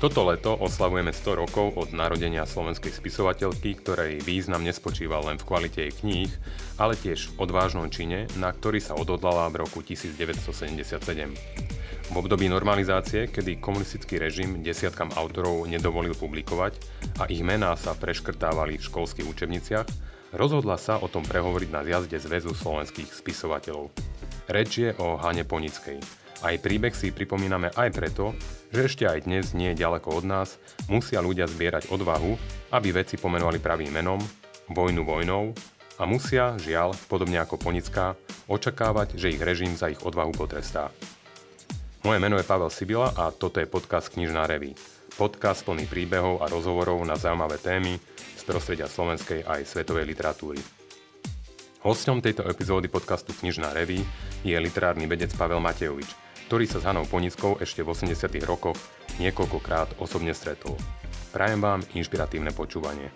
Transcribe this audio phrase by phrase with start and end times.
[0.00, 5.84] Toto leto oslavujeme 100 rokov od narodenia slovenskej spisovateľky, ktorej význam nespočíval len v kvalite
[5.84, 6.32] jej kníh,
[6.80, 10.96] ale tiež v odvážnom čine, na ktorý sa odhodlala v roku 1977.
[12.08, 16.80] V období normalizácie, kedy komunistický režim desiatkam autorov nedovolil publikovať
[17.20, 19.88] a ich mená sa preškrtávali v školských učebniciach,
[20.32, 23.92] rozhodla sa o tom prehovoriť na zjazde Zväzu slovenských spisovateľov.
[24.48, 26.00] Reč je o Hane Ponickej,
[26.40, 28.32] aj príbeh si pripomíname aj preto,
[28.72, 30.56] že ešte aj dnes nie je ďaleko od nás,
[30.88, 32.32] musia ľudia zbierať odvahu,
[32.72, 34.20] aby veci pomenovali pravým menom,
[34.72, 35.52] vojnu vojnou
[36.00, 38.16] a musia, žiaľ, podobne ako Ponická,
[38.48, 40.88] očakávať, že ich režim za ich odvahu potrestá.
[42.00, 44.72] Moje meno je Pavel Sibila a toto je podcast Knižná reví.
[45.20, 48.00] Podcast plný príbehov a rozhovorov na zaujímavé témy
[48.40, 50.56] z prostredia slovenskej aj svetovej literatúry.
[51.84, 54.00] Hosťom tejto epizódy podcastu Knižná reví
[54.40, 56.08] je literárny vedec Pavel Matejovič–
[56.50, 58.74] ktorý sa s Hanou Ponickou ešte v 80 rokoch
[59.22, 60.74] niekoľkokrát osobne stretol.
[61.30, 63.14] Prajem vám inšpiratívne počúvanie.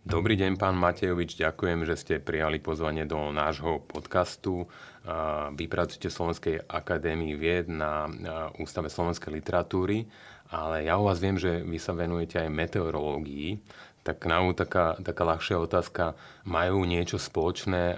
[0.00, 4.64] Dobrý deň, pán Matejovič, ďakujem, že ste prijali pozvanie do nášho podcastu.
[5.52, 8.08] Vy pracujete Slovenskej akadémii vied na
[8.56, 10.08] Ústave slovenskej literatúry,
[10.48, 13.60] ale ja u vás viem, že vy sa venujete aj meteorológii.
[14.04, 16.12] Tak na taká, taká ľahšia otázka.
[16.44, 17.96] Majú niečo spoločné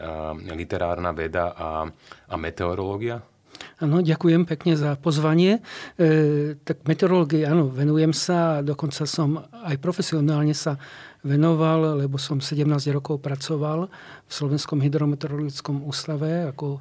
[0.55, 1.91] literárna veda a,
[2.31, 3.27] a meteorológia?
[3.77, 5.61] Áno, ďakujem pekne za pozvanie.
[6.01, 10.81] E, tak meteorológii, áno, venujem sa, dokonca som aj profesionálne sa
[11.21, 13.91] venoval, lebo som 17 rokov pracoval
[14.25, 16.81] v Slovenskom hydrometeorologickom ústave ako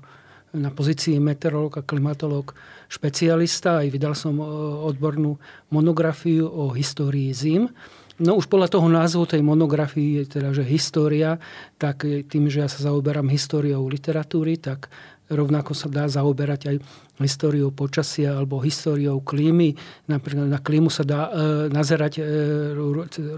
[0.55, 2.55] na pozícii meteorológ a klimatológ
[2.87, 3.83] špecialista.
[3.83, 4.45] Aj vydal som e,
[4.87, 5.35] odbornú
[5.67, 7.75] monografiu o histórii zim.
[8.15, 11.35] No už podľa toho názvu tej monografii, teda že história,
[11.75, 14.87] tak tým, že ja sa zaoberám históriou literatúry, tak
[15.27, 16.75] rovnako sa dá zaoberať aj
[17.21, 19.77] históriou počasia alebo históriou klímy.
[20.11, 22.23] Napríklad na klímu sa dá e, nazerať e,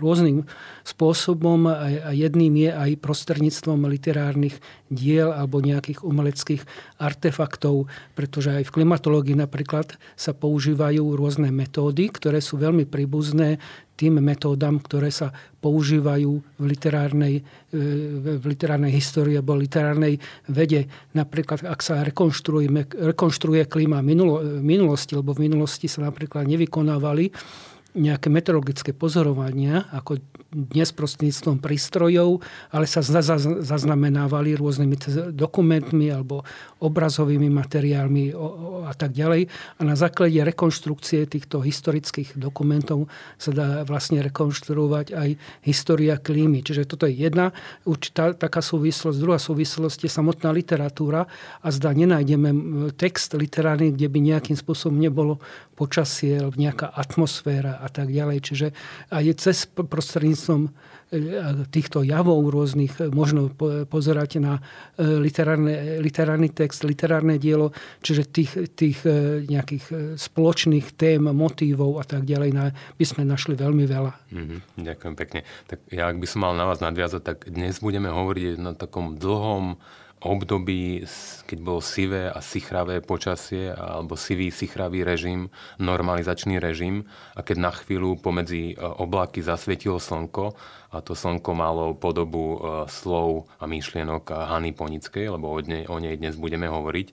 [0.02, 0.48] rôznym
[0.82, 4.58] spôsobom a, a jedným je aj prostredníctvom literárnych
[4.90, 6.64] diel alebo nejakých umeleckých
[6.98, 7.86] artefaktov,
[8.18, 13.60] pretože aj v klimatológii napríklad sa používajú rôzne metódy, ktoré sú veľmi príbuzné
[13.98, 17.42] tým metódam, ktoré sa používajú v literárnej,
[17.74, 17.82] e,
[18.38, 20.86] v literárnej histórii alebo literárnej vede.
[21.18, 22.70] Napríklad, ak sa rekonštruuje,
[23.68, 27.30] klíma minulosti, lebo v minulosti sa napríklad nevykonávali
[27.98, 30.22] nejaké meteorologické pozorovania, ako
[30.54, 32.40] dnes prostredníctvom prístrojov,
[32.70, 34.96] ale sa zaznamenávali rôznymi
[35.34, 36.46] dokumentmi alebo
[36.78, 38.38] obrazovými materiálmi
[38.86, 39.50] a tak ďalej.
[39.78, 43.10] A na základe rekonštrukcie týchto historických dokumentov
[43.42, 45.30] sa dá vlastne rekonštruovať aj
[45.66, 46.62] história klímy.
[46.62, 47.52] Čiže toto je jedna
[47.84, 49.18] určitá taká súvislosť.
[49.18, 51.26] Druhá súvislosť je samotná literatúra
[51.62, 52.50] a zdá nenájdeme
[52.94, 55.42] text literárny, kde by nejakým spôsobom nebolo
[55.78, 58.38] počasie, nejaká atmosféra a tak ďalej.
[58.42, 58.68] Čiže
[59.14, 60.74] aj cez prostredníctvom
[61.72, 63.48] týchto javov rôznych e, možno
[63.88, 64.60] pozerať na
[65.00, 67.72] e, literárne, literárny text, literárne dielo,
[68.04, 69.00] čiže tých, tých
[69.48, 74.14] nejakých spoločných tém, motívov a tak ďalej by sme našli veľmi veľa.
[74.34, 75.40] Mm-hmm, ďakujem pekne.
[75.72, 79.16] Tak ja, ak by som mal na vás nadviazať, tak dnes budeme hovoriť na takom
[79.16, 79.80] dlhom
[80.22, 81.06] období,
[81.46, 87.06] keď bolo sivé a sichravé počasie, alebo sivý, sichravý režim, normalizačný režim,
[87.38, 90.58] a keď na chvíľu pomedzi e, oblaky zasvietilo slnko,
[90.88, 96.02] a to slnko malo podobu e, slov a myšlienok Hany Ponickej, lebo o nej, o
[96.02, 97.08] nej dnes budeme hovoriť.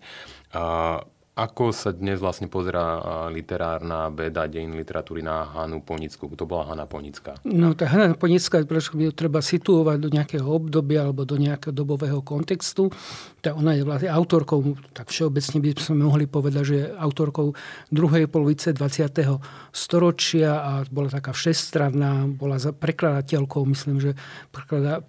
[1.34, 6.30] Ako sa dnes vlastne pozerá literárna veda, dejin literatúry na Hanu Ponickú?
[6.30, 7.42] To bola Hana Ponická.
[7.42, 12.22] No tá Hana Ponická, prečo ju treba situovať do nejakého obdobia alebo do nejakého dobového
[12.22, 12.94] kontextu.
[13.42, 17.50] Tá ona je vlastne autorkou, tak všeobecne by sme mohli povedať, že je autorkou
[17.90, 19.74] druhej polovice 20.
[19.74, 24.14] storočia a bola taká všestranná, bola prekladateľkou, myslím, že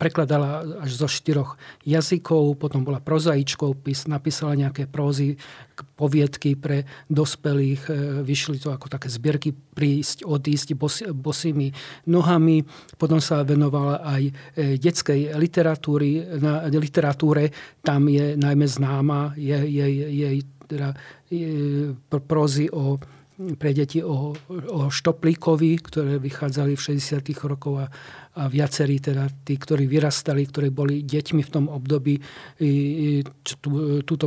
[0.01, 3.77] prekladala až zo štyroch jazykov, potom bola prozaičkou,
[4.09, 5.37] napísala nejaké prózy,
[5.95, 7.81] poviedky pre dospelých.
[7.87, 11.71] E, vyšli to ako také zbierky prísť, odísť bos, bosými
[12.11, 12.67] nohami.
[12.99, 14.31] Potom sa venovala aj e,
[14.79, 17.51] detskej literatúry, na literatúre.
[17.81, 20.97] Tam je najmä známa jej, jej, jej teda,
[22.25, 22.99] prozy o
[23.35, 24.31] pre deti o,
[24.71, 27.19] o Štoplíkovi, ktoré vychádzali v 60.
[27.43, 27.87] rokoch a,
[28.35, 32.19] a viacerí teda tí, ktorí vyrastali, ktorí boli deťmi v tom období,
[33.63, 33.69] tú,
[34.03, 34.25] túto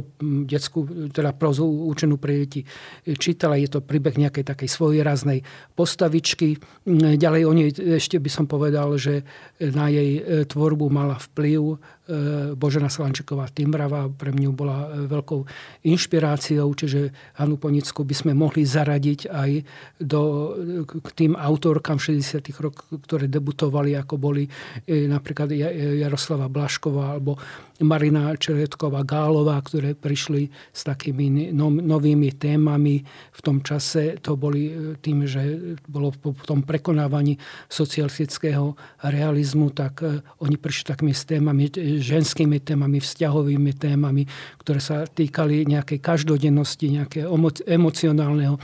[0.48, 2.64] detskú, teda prozu učenú pre deti
[3.04, 3.60] čítala.
[3.60, 5.44] Je to príbeh nejakej takej svojraznej
[5.76, 6.56] postavičky.
[6.88, 9.28] Ďalej o nej ešte by som povedal, že
[9.60, 11.97] na jej tvorbu mala vplyv E,
[12.56, 15.44] Božena Slančiková Timbrava pre mňu bola e, veľkou
[15.84, 19.50] inšpiráciou, čiže Hanu Ponickú by sme mohli zaradiť aj
[20.00, 20.22] do,
[20.88, 24.48] k tým autorkám 60 rokoch, ktoré debutovali, ako boli
[24.88, 27.36] napríklad Jaroslava Blašková alebo
[27.84, 33.04] Marina Čeretková Gálová, ktoré prišli s takými no, novými témami.
[33.30, 37.38] V tom čase to boli tým, že bolo po tom prekonávaní
[37.70, 38.74] socialistického
[39.04, 40.02] realizmu, tak
[40.42, 44.24] oni prišli takými s témami ženskými témami, vzťahovými témami,
[44.62, 47.28] ktoré sa týkali nejakej každodennosti, nejakého
[47.66, 48.56] emocionálneho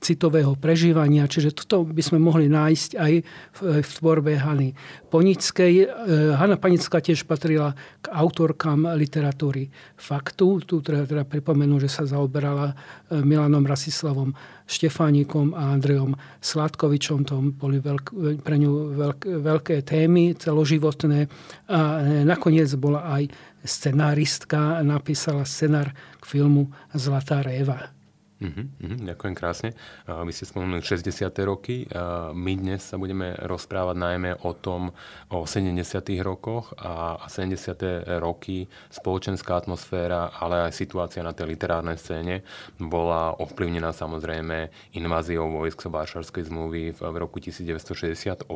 [0.00, 1.28] citového prežívania.
[1.28, 4.72] Čiže toto by sme mohli nájsť aj v, v tvorbe Hany
[5.12, 5.74] Ponickej.
[5.84, 5.86] E,
[6.34, 9.68] Hanna Panická tiež patrila k autorkám literatúry
[10.00, 10.64] faktu.
[10.64, 14.32] Tu treba, teda pripomenú, že sa zaoberala e, Milanom Rasislavom
[14.64, 17.28] Štefánikom a Andrejom Sladkovičom.
[17.28, 21.28] To boli veľk, pre ňu veľk, veľké témy celoživotné.
[21.68, 21.78] A
[22.24, 23.28] nakoniec bola aj
[23.60, 27.99] scenáristka, napísala scenár k filmu Zlatá réva.
[28.40, 29.76] Uh-huh, uh-huh, ďakujem krásne.
[30.08, 31.28] Uh, vy ste spomenuli 60.
[31.44, 31.84] roky.
[31.92, 34.96] Uh, my dnes sa budeme rozprávať najmä o tom,
[35.28, 35.76] o 70.
[36.24, 38.16] rokoch a 70.
[38.16, 42.40] roky spoločenská atmosféra, ale aj situácia na tej literárnej scéne
[42.80, 48.48] bola ovplyvnená samozrejme inváziou vojsk Varšavskej zmluvy v, v roku 1968.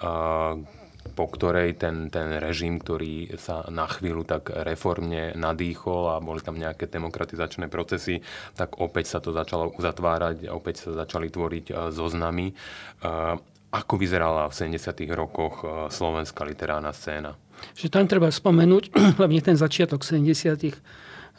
[0.00, 0.64] Uh,
[1.00, 6.60] po ktorej ten, ten režim, ktorý sa na chvíľu tak reformne nadýchol a boli tam
[6.60, 8.20] nejaké demokratizačné procesy,
[8.52, 12.52] tak opäť sa to začalo uzatvárať, opäť sa začali tvoriť e, zoznamy.
[12.52, 12.54] E,
[13.70, 14.92] ako vyzerala v 70.
[15.16, 17.32] rokoch e, slovenská literárna scéna?
[17.76, 20.76] Že tam treba spomenúť hlavne ten začiatok 70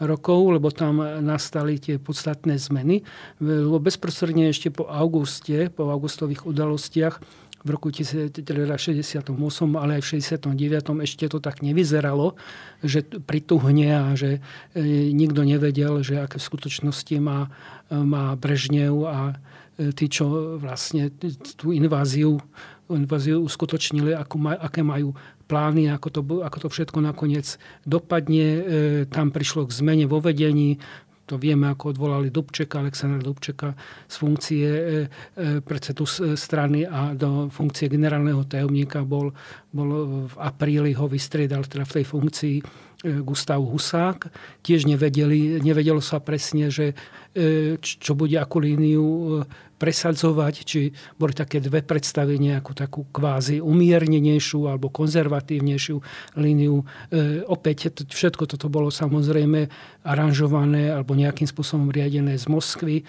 [0.01, 3.05] rokov, lebo tam nastali tie podstatné zmeny.
[3.37, 7.21] Lebo bezprostredne ešte po auguste, po augustových udalostiach
[7.61, 9.31] v roku 1968,
[9.77, 11.05] ale aj v 69.
[11.05, 12.33] ešte to tak nevyzeralo,
[12.81, 14.41] že prituhne a že
[14.73, 14.81] e,
[15.13, 17.53] nikto nevedel, že aké v skutočnosti má,
[17.91, 19.37] má Brežnev a
[19.77, 21.13] e, tí, čo vlastne
[21.57, 22.41] tú inváziu,
[22.89, 25.13] inváziu uskutočnili, ako aké majú
[25.51, 28.47] plány, ako to, ako to všetko nakoniec dopadne.
[28.47, 28.61] E,
[29.11, 30.79] tam prišlo k zmene vo vedení,
[31.25, 33.71] to vieme, ako odvolali Dubčeka, Aleksandra Dubčeka
[34.07, 36.03] z funkcie e, e, predsedu
[36.35, 39.31] strany a do funkcie generálneho tajomníka bol,
[39.71, 39.89] bol
[40.27, 42.57] v apríli ho vystriedal teda v tej funkcii
[43.01, 44.29] Gustav Husák.
[44.61, 46.93] Tiež nevedeli, nevedelo sa presne, že
[47.81, 49.41] čo bude akú líniu
[49.81, 55.97] presadzovať, či boli také dve predstavy, nejakú takú kvázi umiernenejšiu alebo konzervatívnejšiu
[56.37, 56.85] líniu.
[57.09, 59.65] E, opäť všetko toto bolo samozrejme
[60.05, 63.01] aranžované alebo nejakým spôsobom riadené z Moskvy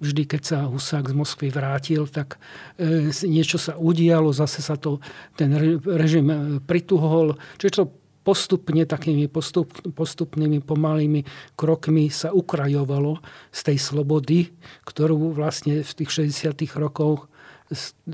[0.00, 2.40] vždy, keď sa Husák z Moskvy vrátil, tak
[2.80, 4.98] e, niečo sa udialo, zase sa to,
[5.38, 5.52] ten
[5.84, 7.36] režim e, prituhol.
[7.60, 7.84] Čiže to
[8.24, 11.22] postupne takými postup, postupnými pomalými
[11.54, 13.20] krokmi sa ukrajovalo
[13.52, 14.50] z tej slobody,
[14.88, 16.64] ktorú vlastne v tých 60.
[16.80, 17.28] rokoch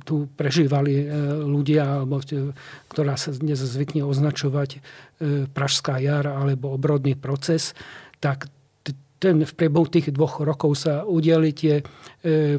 [0.07, 1.07] tu prežívali e,
[1.43, 2.23] ľudia, alebo,
[2.91, 4.79] ktorá sa dnes zvykne označovať e,
[5.51, 7.75] Pražská jar alebo obrodný proces,
[8.23, 8.47] tak
[9.21, 11.85] ten v priebehu tých dvoch rokov sa udiali tie,
[12.25, 12.57] e,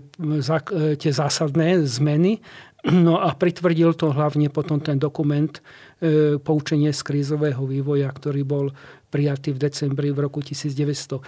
[1.00, 2.38] tie zásadné zmeny.
[2.82, 5.54] No a pritvrdil to hlavne potom ten dokument
[6.02, 8.74] E, poučenie z krízového vývoja, ktorý bol
[9.14, 11.22] prijatý v decembri v roku 1970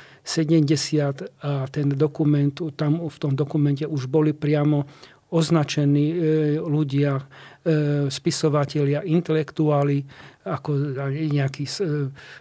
[1.46, 4.90] a ten dokument, tam v tom dokumente už boli priamo
[5.30, 6.18] označení e,
[6.58, 10.02] ľudia, e, spisovatelia, intelektuáli,
[10.42, 11.70] ako nejakí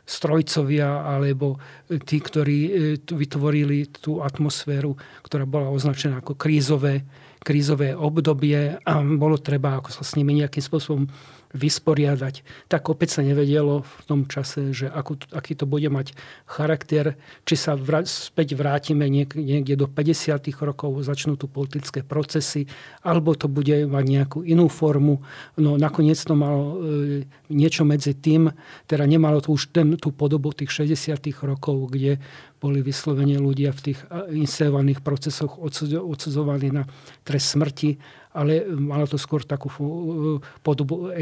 [0.09, 1.61] strojcovia, alebo
[2.09, 2.59] tí, ktorí
[3.05, 7.05] vytvorili tú atmosféru, ktorá bola označená ako krízové,
[7.43, 11.11] krízové obdobie a bolo treba ako sa s nimi nejakým spôsobom
[11.53, 12.41] vysporiadať.
[12.73, 16.17] Tak opäť sa nevedelo v tom čase, že akú, aký to bude mať
[16.49, 20.41] charakter, či sa vrát, späť vrátime niek, niekde do 50.
[20.65, 22.65] rokov, začnú tu politické procesy,
[23.05, 25.21] alebo to bude mať nejakú inú formu.
[25.61, 28.49] No nakoniec to malo e, niečo medzi tým,
[28.89, 31.21] teda nemalo to už ten, tú podobu tých 60.
[31.45, 32.17] rokov, kde
[32.63, 33.99] boli vyslovene ľudia v tých
[34.31, 36.87] inscenovaných procesoch odsudzovaní na
[37.27, 39.69] trest smrti ale malo to skôr takú
[40.65, 41.13] podobu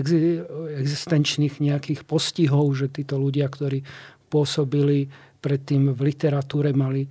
[0.78, 3.82] existenčných nejakých postihov, že títo ľudia, ktorí
[4.30, 5.10] pôsobili
[5.42, 7.10] predtým v literatúre, mali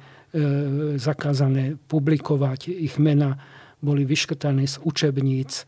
[0.96, 3.36] zakázané publikovať ich mena
[3.80, 5.64] boli vyškrtané z učebníc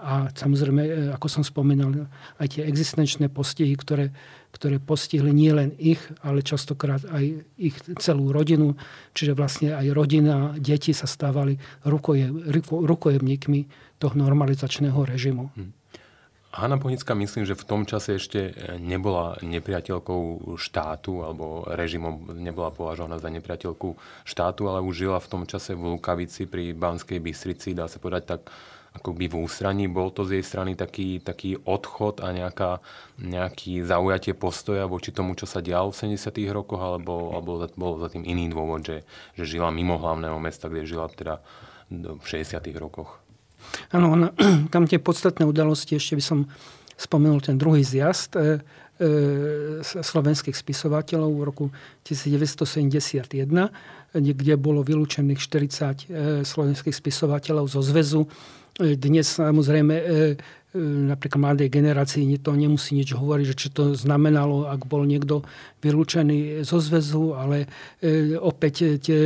[0.00, 2.08] a samozrejme, ako som spomínal,
[2.40, 4.16] aj tie existenčné postihy, ktoré,
[4.56, 8.80] ktoré postihli nielen ich, ale častokrát aj ich celú rodinu.
[9.12, 12.32] Čiže vlastne aj rodina, deti sa stávali rukoje,
[12.72, 13.60] rukojemníkmi
[14.00, 15.52] toho normalizačného režimu.
[15.52, 15.83] Hmm.
[16.54, 23.18] Hanna Ponická myslím, že v tom čase ešte nebola nepriateľkou štátu alebo režimom nebola považovaná
[23.18, 27.90] za nepriateľku štátu, ale už žila v tom čase v Lukavici pri Banskej Bystrici, dá
[27.90, 28.40] sa povedať tak
[28.94, 29.90] akoby v ústraní.
[29.90, 32.78] Bol to z jej strany taký, taký odchod a nejaká,
[33.18, 36.30] nejaký zaujatie postoja voči tomu, čo sa dialo v 70.
[36.54, 39.02] rokoch, alebo, alebo bol za tým iný dôvod, že,
[39.34, 41.42] že žila mimo hlavného mesta, kde žila teda
[41.90, 42.62] v 60.
[42.78, 43.23] rokoch.
[43.94, 44.30] Áno,
[44.70, 46.38] tam tie podstatné udalosti, ešte by som
[46.94, 48.46] spomenul ten druhý zjazd e, e,
[49.82, 51.64] slovenských spisovateľov v roku
[52.06, 53.50] 1971,
[54.14, 58.30] kde bolo vylúčených 40 e, slovenských spisovateľov zo zväzu.
[58.74, 60.04] Dnes samozrejme e,
[61.14, 65.46] napríklad mladej generácii to nemusí nič hovoriť, že čo to znamenalo, ak bol niekto
[65.78, 67.70] vylúčený zo zväzu, ale
[68.42, 69.18] opäť tie,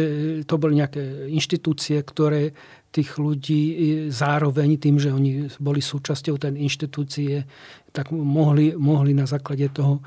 [0.45, 2.53] to boli nejaké inštitúcie, ktoré
[2.89, 3.63] tých ľudí
[4.09, 7.45] zároveň tým, že oni boli súčasťou tej inštitúcie,
[7.93, 10.03] tak mohli, mohli na základe toho e,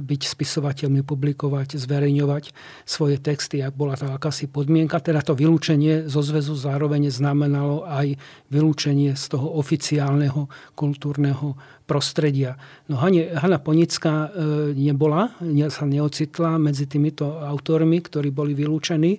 [0.00, 2.52] byť spisovateľmi, publikovať, zverejňovať
[2.88, 3.60] svoje texty.
[3.64, 8.16] Ak bola to akási podmienka, teda to vylúčenie zo zväzu zároveň znamenalo aj
[8.52, 11.56] vylúčenie z toho oficiálneho kultúrneho
[11.88, 12.54] prostredia.
[12.88, 15.36] No Hanna Ponická e, nebola,
[15.72, 19.18] sa neocitla medzi týmito autormi, ktorí boli vylúčení,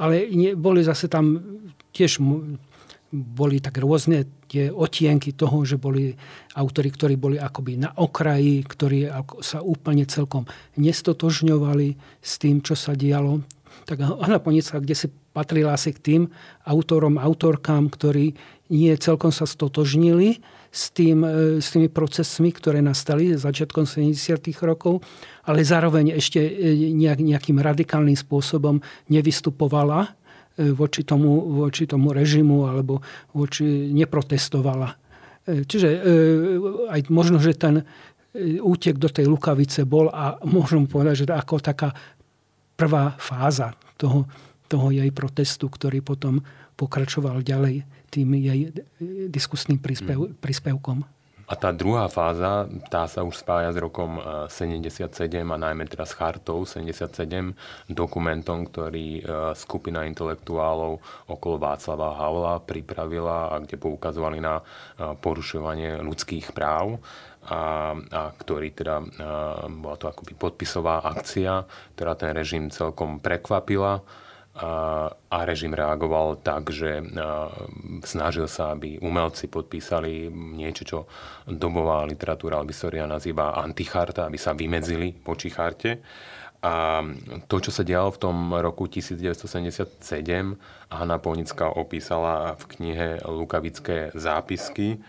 [0.00, 1.36] ale boli zase tam
[1.90, 2.22] tiež
[3.10, 6.14] boli tak rôzne tie otienky toho, že boli
[6.54, 9.10] autori, ktorí boli akoby na okraji, ktorí
[9.42, 10.46] sa úplne celkom
[10.78, 11.88] nestotožňovali
[12.22, 13.42] s tým, čo sa dialo.
[13.86, 16.22] Tak Anna Ponická, kde si patrila asi k tým
[16.66, 18.34] autorom, autorkám, ktorí
[18.70, 20.38] nie celkom sa stotožnili
[20.70, 24.54] s, tým, e, s tými procesmi, ktoré nastali začiatkom 70.
[24.62, 25.02] rokov,
[25.42, 26.50] ale zároveň ešte e,
[26.94, 28.78] nejak, nejakým radikálnym spôsobom
[29.10, 30.14] nevystupovala
[30.56, 33.02] voči tomu, voči tomu režimu alebo
[33.36, 34.88] voči, neprotestovala.
[35.46, 35.98] E, čiže e,
[36.90, 37.84] aj možno, že ten
[38.62, 41.90] útek do tej Lukavice bol a môžem povedať, že ako taká
[42.78, 44.24] prvá fáza toho,
[44.70, 46.38] toho jej protestu, ktorý potom
[46.78, 48.70] pokračoval ďalej tým jej
[49.28, 51.02] diskusným príspev, príspevkom.
[51.50, 56.14] A tá druhá fáza, tá sa už spája s rokom 77 e, a najmä teraz
[56.14, 59.22] chartou 77, dokumentom, ktorý e,
[59.58, 67.02] skupina intelektuálov okolo Václava Havla pripravila a kde poukazovali na e, porušovanie ľudských práv.
[67.40, 69.00] A, a ktorý teda,
[69.80, 71.64] bola to akoby podpisová akcia,
[71.96, 74.04] ktorá ten režim celkom prekvapila
[74.50, 77.00] a režim reagoval tak, že
[78.02, 80.98] snažil sa, aby umelci podpísali niečo, čo
[81.46, 86.02] dobová literatúra Albistória nazýva anticharta, aby sa vymedzili voči charte.
[86.60, 87.00] A
[87.48, 90.04] to, čo sa dialo v tom roku 1977,
[90.92, 95.00] Hanna Polnická opísala v knihe Lukavické zápisky.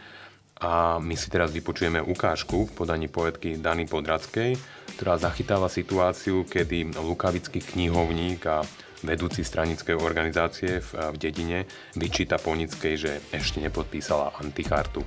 [0.62, 4.56] A my si teraz vypočujeme ukážku v podaní poetky Dany Podradskej,
[4.96, 8.62] ktorá zachytáva situáciu, kedy Lukavický knihovník a
[9.04, 11.60] vedúci stranickej organizácie v, v dedine,
[11.98, 15.02] vyčíta Ponickej, že ešte nepodpísala antichartu.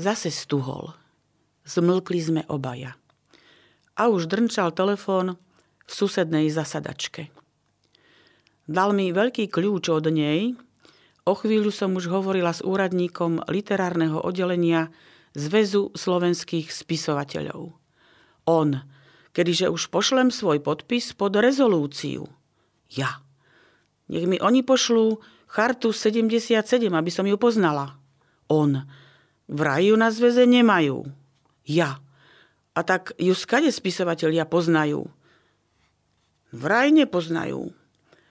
[0.00, 0.94] Zase stuhol.
[1.62, 2.98] Zmlkli sme obaja.
[3.94, 5.38] A už drnčal telefón
[5.86, 7.30] v susednej zasadačke.
[8.66, 10.56] Dal mi veľký kľúč od nej.
[11.22, 14.90] O chvíľu som už hovorila s úradníkom literárneho oddelenia
[15.32, 17.72] Zväzu slovenských spisovateľov.
[18.44, 18.68] On
[19.32, 22.28] kedyže už pošlem svoj podpis pod rezolúciu.
[22.92, 23.24] Ja.
[24.12, 26.60] Nech mi oni pošlú chartu 77,
[26.92, 27.96] aby som ju poznala.
[28.48, 28.84] On.
[29.48, 31.08] Vraj ju na zväze nemajú.
[31.64, 32.00] Ja.
[32.72, 35.08] A tak ju skade spisovatelia poznajú.
[36.52, 37.72] Vraj nepoznajú.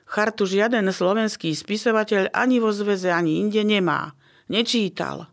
[0.05, 4.13] Chartu žiaden slovenský spisovateľ ani vo zväze, ani inde nemá.
[4.51, 5.29] Nečítal.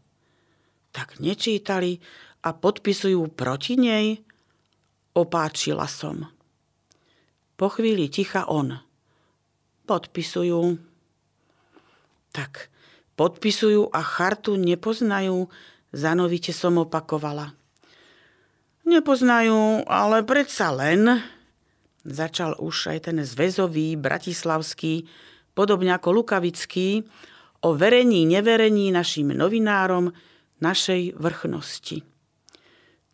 [0.95, 2.01] Tak nečítali
[2.47, 4.23] a podpisujú proti nej?
[5.19, 6.31] Opáčila som.
[7.59, 8.79] Po chvíli ticha on.
[9.83, 10.79] Podpisujú.
[12.31, 12.71] Tak,
[13.19, 15.51] podpisujú a chartu nepoznajú,
[15.91, 17.51] zanovite som opakovala.
[18.87, 21.19] Nepoznajú, ale predsa len,
[22.07, 25.03] začal už aj ten zväzový, bratislavský,
[25.51, 27.03] podobne ako Lukavický,
[27.67, 30.15] o verení, neverení našim novinárom
[30.63, 32.07] našej vrchnosti.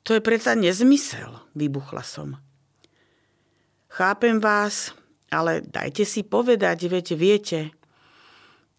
[0.05, 2.37] To je predsa nezmysel, vybuchla som.
[3.89, 4.93] Chápem vás,
[5.33, 7.61] ale dajte si povedať, veď viete,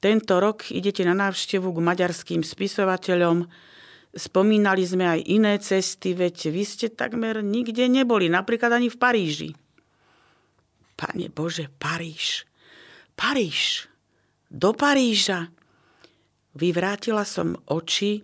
[0.05, 3.49] Tento rok idete na návštevu k maďarským spisovateľom.
[4.13, 9.49] Spomínali sme aj iné cesty, veď vy ste takmer nikde neboli, napríklad ani v Paríži.
[10.93, 12.45] Pane Bože, Paríž.
[13.17, 13.89] Paríž.
[14.53, 15.49] Do Paríža.
[16.53, 18.21] Vyvrátila som oči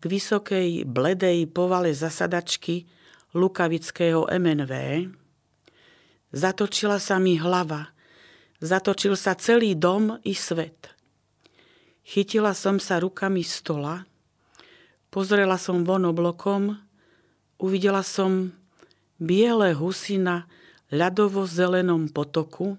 [0.00, 2.88] k vysokej, bledej povale zasadačky
[3.36, 4.72] Lukavického MNV.
[6.32, 7.92] Zatočila sa mi hlava.
[8.64, 10.96] Zatočil sa celý dom i svet.
[12.00, 14.02] Chytila som sa rukami stola,
[15.14, 16.74] pozrela som von oblokom,
[17.60, 18.50] uvidela som
[19.20, 20.50] biele husy na
[20.90, 22.74] ľadovo-zelenom potoku,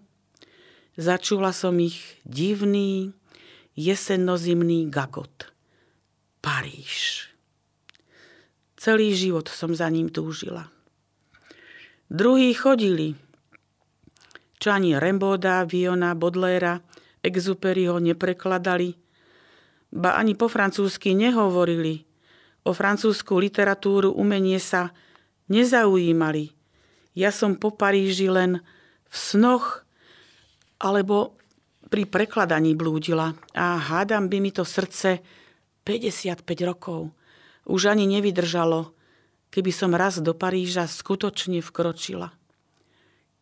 [0.99, 3.15] začula som ich divný,
[3.77, 5.47] jesennozimný gagot.
[6.41, 7.29] Paríž.
[8.81, 10.73] Celý život som za ním túžila.
[12.09, 13.13] Druhí chodili,
[14.57, 16.81] čo ani Remboda, Viona, Bodlera,
[17.21, 18.97] Exuperyho neprekladali,
[19.93, 22.01] ba ani po francúzsky nehovorili.
[22.65, 24.93] O francúzsku literatúru, umenie sa
[25.49, 26.53] nezaujímali.
[27.13, 28.65] Ja som po Paríži len
[29.09, 29.85] v snoch
[30.81, 31.37] alebo
[31.91, 35.21] pri prekladaní blúdila a hádam by mi to srdce
[35.83, 37.09] 55 rokov.
[37.65, 38.93] Už ani nevydržalo,
[39.49, 42.33] keby som raz do Paríža skutočne vkročila.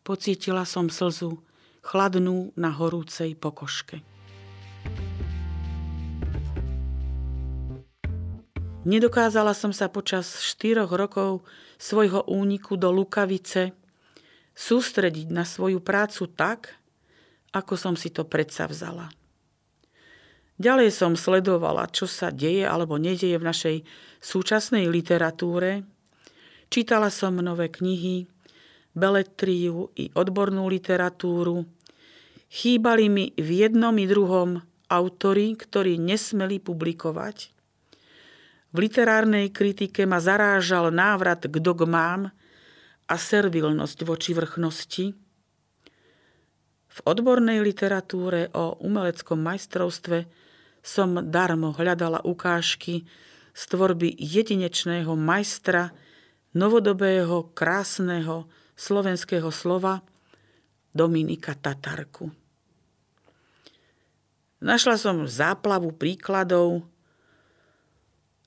[0.00, 1.40] Pocítila som slzu,
[1.84, 4.00] chladnú na horúcej pokoške.
[8.80, 11.44] Nedokázala som sa počas štyroch rokov
[11.76, 13.76] svojho úniku do Lukavice
[14.56, 16.80] sústrediť na svoju prácu tak,
[17.52, 19.12] ako som si to predsa vzala.
[20.60, 23.76] Ďalej som sledovala, čo sa deje alebo nedieje v našej
[24.20, 25.88] súčasnej literatúre.
[26.68, 28.28] Čítala som nové knihy,
[28.92, 31.64] beletriu i odbornú literatúru.
[32.52, 34.60] Chýbali mi v jednom i druhom
[34.92, 37.56] autory, ktorí nesmeli publikovať.
[38.70, 42.28] V literárnej kritike ma zarážal návrat k dogmám
[43.08, 45.06] a servilnosť voči vrchnosti–
[46.90, 50.26] v odbornej literatúre o umeleckom majstrovstve
[50.80, 53.04] som darmo hľadala ukážky
[53.52, 55.92] z tvorby jedinečného majstra
[56.56, 60.00] novodobého, krásneho slovenského slova
[60.90, 62.32] Dominika Tatarku.
[64.60, 66.84] Našla som záplavu príkladov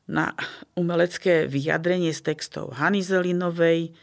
[0.06, 0.36] na
[0.78, 3.96] umelecké vyjadrenie z textov Hany Zelinovej,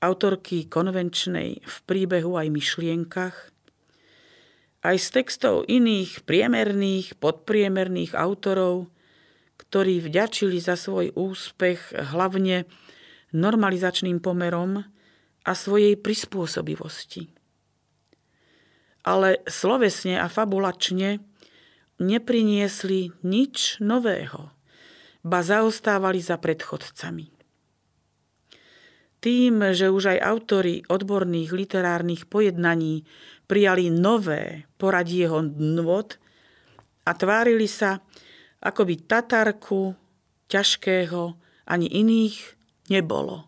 [0.00, 3.36] autorky konvenčnej v príbehu aj myšlienkach–
[4.86, 8.86] aj z textov iných priemerných, podpriemerných autorov,
[9.58, 12.70] ktorí vďačili za svoj úspech hlavne
[13.34, 14.86] normalizačným pomerom
[15.42, 17.26] a svojej prispôsobivosti.
[19.02, 21.18] Ale slovesne a fabulačne
[21.98, 24.54] nepriniesli nič nového,
[25.26, 27.34] ba zaostávali za predchodcami.
[29.18, 33.02] Tým, že už aj autory odborných literárnych pojednaní
[33.46, 36.18] prijali nové poradí jeho nôd
[37.06, 38.02] a tvárili sa,
[38.60, 39.94] ako by Tatarku
[40.50, 41.34] ťažkého
[41.66, 42.36] ani iných
[42.90, 43.46] nebolo.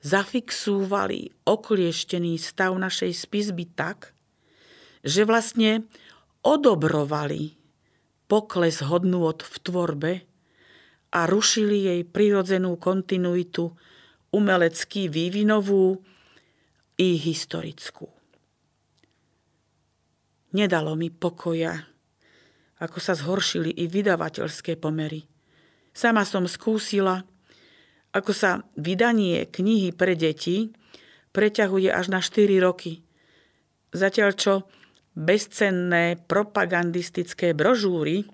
[0.00, 4.14] Zafixúvali oklieštený stav našej spisby tak,
[5.02, 5.84] že vlastne
[6.46, 7.58] odobrovali
[8.30, 10.12] pokles hodnôt v tvorbe
[11.10, 13.74] a rušili jej prirodzenú kontinuitu
[14.30, 16.02] umelecký vývinovú
[16.96, 18.08] i historickú.
[20.56, 21.76] Nedalo mi pokoja,
[22.80, 25.28] ako sa zhoršili i vydavateľské pomery.
[25.92, 27.24] Sama som skúsila,
[28.16, 30.72] ako sa vydanie knihy pre deti
[31.36, 33.04] preťahuje až na 4 roky.
[33.92, 34.54] Zatiaľ čo
[35.12, 38.24] bezcenné propagandistické brožúry,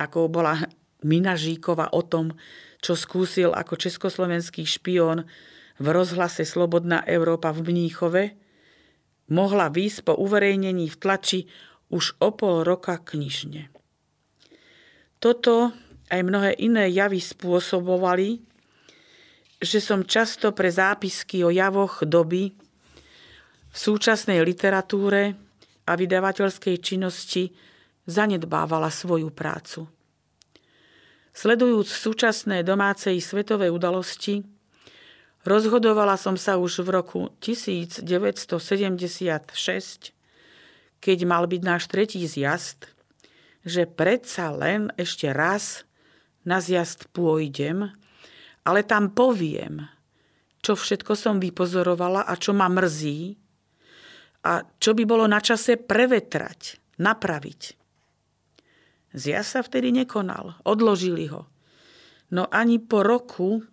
[0.00, 0.60] ako bola
[1.04, 2.36] Mina Žíkova o tom,
[2.80, 5.28] čo skúsil ako československý špión
[5.80, 8.36] v rozhlase Slobodná Európa v Mníchove,
[9.32, 11.40] mohla výsť po uverejnení v tlači
[11.88, 13.72] už o pol roka knižne.
[15.16, 15.72] Toto
[16.12, 18.44] aj mnohé iné javy spôsobovali,
[19.60, 22.52] že som často pre zápisky o javoch doby
[23.70, 25.36] v súčasnej literatúre
[25.86, 27.52] a vydavateľskej činnosti
[28.08, 29.86] zanedbávala svoju prácu.
[31.30, 34.42] Sledujúc súčasné domácej svetovej udalosti,
[35.40, 38.04] Rozhodovala som sa už v roku 1976,
[41.00, 42.92] keď mal byť náš tretí zjazd,
[43.64, 45.88] že predsa len ešte raz
[46.44, 47.88] na zjazd pôjdem,
[48.68, 49.88] ale tam poviem,
[50.60, 53.40] čo všetko som vypozorovala a čo ma mrzí
[54.44, 56.76] a čo by bolo na čase prevetrať.
[57.00, 57.80] napraviť.
[59.16, 61.48] Zjazd sa vtedy nekonal, odložili ho.
[62.28, 63.64] No ani po roku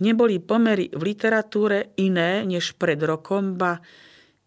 [0.00, 3.78] neboli pomery v literatúre iné než pred rokom, ba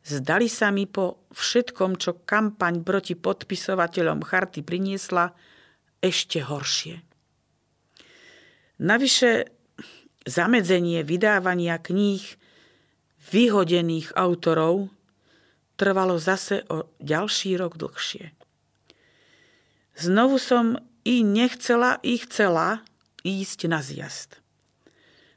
[0.02, 5.32] zdali sa mi po všetkom, čo kampaň proti podpisovateľom charty priniesla,
[6.02, 7.06] ešte horšie.
[8.82, 9.32] Navyše
[10.26, 12.26] zamedzenie vydávania kníh
[13.30, 14.90] vyhodených autorov
[15.78, 18.34] trvalo zase o ďalší rok dlhšie.
[20.02, 22.82] Znovu som i nechcela, i chcela
[23.22, 24.41] ísť na zjazd.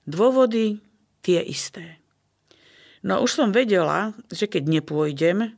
[0.05, 0.85] Dôvody
[1.25, 2.01] tie isté.
[3.05, 5.57] No už som vedela, že keď nepôjdem,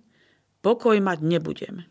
[0.62, 1.86] pokoj mať nebudem.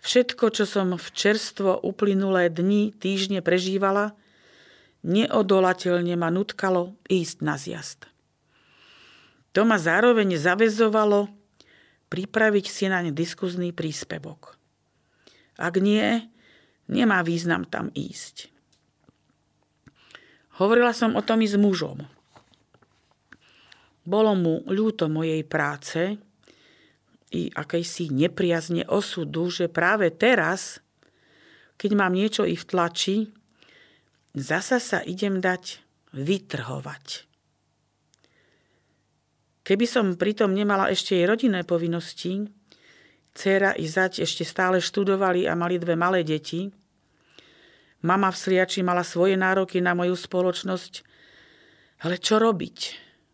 [0.00, 4.16] Všetko, čo som v čerstvo uplynulé dni, týždne prežívala,
[5.04, 8.08] neodolateľne ma nutkalo ísť na zjazd.
[9.52, 11.28] To ma zároveň zavezovalo
[12.08, 14.56] pripraviť si naň diskuzný príspevok.
[15.58, 16.24] Ak nie,
[16.86, 18.57] nemá význam tam ísť.
[20.58, 22.02] Hovorila som o tom i s mužom.
[24.02, 26.18] Bolo mu ľúto mojej práce
[27.30, 30.80] i akejsi nepriazne osudu, že práve teraz,
[31.76, 33.16] keď mám niečo i v tlači,
[34.32, 35.84] zasa sa idem dať
[36.16, 37.28] vytrhovať.
[39.62, 42.48] Keby som pritom nemala ešte jej rodinné povinnosti,
[43.38, 46.66] Cera i zať ešte stále študovali a mali dve malé deti.
[48.04, 51.02] Mama v Sliači mala svoje nároky na moju spoločnosť.
[52.06, 52.78] Ale čo robiť?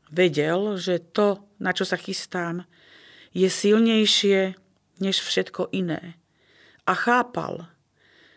[0.09, 2.65] Vedel, že to, na čo sa chystám,
[3.37, 4.57] je silnejšie
[5.03, 6.17] než všetko iné.
[6.89, 7.69] A chápal,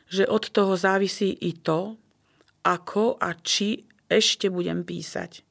[0.08, 1.96] že od toho závisí i to,
[2.64, 5.44] ako a či ešte budem písať.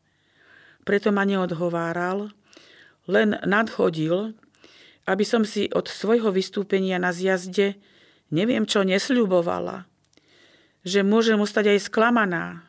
[0.84, 2.32] Preto ma neodhováral,
[3.08, 4.36] len nadhodil,
[5.06, 7.78] aby som si od svojho vystúpenia na zjazde
[8.30, 9.86] neviem čo nesľubovala.
[10.86, 12.62] Že môžem ostať aj sklamaná.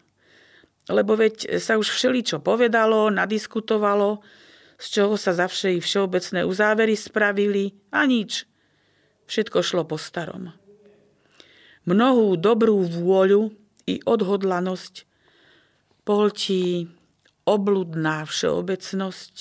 [0.89, 4.25] Lebo veď sa už všeličo povedalo, nadiskutovalo,
[4.77, 8.49] z čoho sa zavše i všeobecné uzávery spravili a nič.
[9.29, 10.53] Všetko šlo po starom.
[11.85, 13.53] Mnohú dobrú vôľu
[13.87, 15.07] i odhodlanosť
[16.07, 16.87] poltí
[17.47, 19.35] obludná všeobecnosť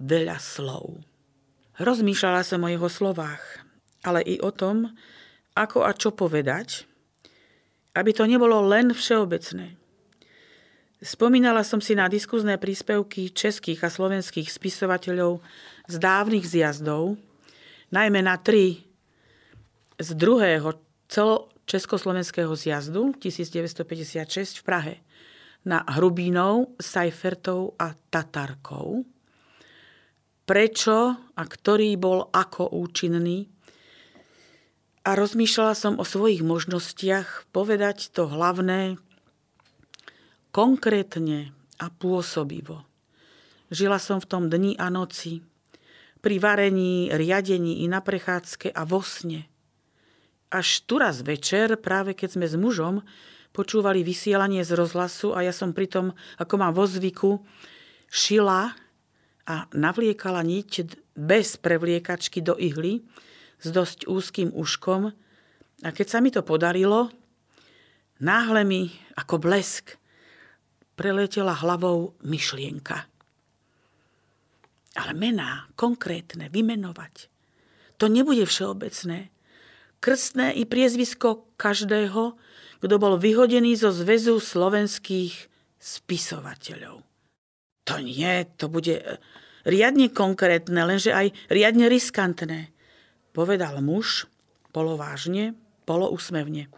[0.00, 1.00] veľa slov.
[1.80, 3.64] Rozmýšľala som o jeho slovách,
[4.04, 4.92] ale i o tom,
[5.56, 6.84] ako a čo povedať,
[7.96, 9.76] aby to nebolo len všeobecné.
[11.00, 15.40] Spomínala som si na diskuzné príspevky českých a slovenských spisovateľov
[15.88, 17.16] z dávnych zjazdov,
[17.88, 18.84] najmä na tri
[19.96, 20.76] z druhého
[21.08, 24.94] celočeskoslovenského zjazdu 1956 v Prahe
[25.64, 29.00] na Hrubínov, Seifertov a Tatarkov–
[30.50, 33.46] prečo a ktorý bol ako účinný.
[35.10, 38.94] A rozmýšľala som o svojich možnostiach povedať to hlavné
[40.54, 41.50] konkrétne
[41.82, 42.86] a pôsobivo.
[43.74, 45.42] Žila som v tom dni a noci,
[46.22, 49.50] pri varení, riadení i na prechádzke a vo sne.
[50.46, 53.02] Až tu raz večer, práve keď sme s mužom
[53.50, 57.42] počúvali vysielanie z rozhlasu a ja som pritom, ako mám vo zvyku,
[58.06, 58.78] šila
[59.42, 60.70] a navliekala niť
[61.18, 63.02] bez prevliekačky do ihly
[63.60, 65.12] s dosť úzkým uškom
[65.80, 67.12] a keď sa mi to podarilo,
[68.20, 69.96] náhle mi ako blesk
[70.96, 73.08] preletela hlavou myšlienka.
[75.00, 77.32] Ale mená, konkrétne, vymenovať.
[77.96, 79.32] To nebude všeobecné.
[80.00, 82.36] Krstné i priezvisko každého,
[82.80, 85.48] kto bol vyhodený zo zväzu slovenských
[85.80, 87.04] spisovateľov.
[87.88, 89.20] To nie, to bude
[89.64, 92.72] riadne konkrétne, lenže aj riadne riskantné,
[93.30, 94.26] povedal muž,
[94.70, 96.70] polovážne, polousmevne.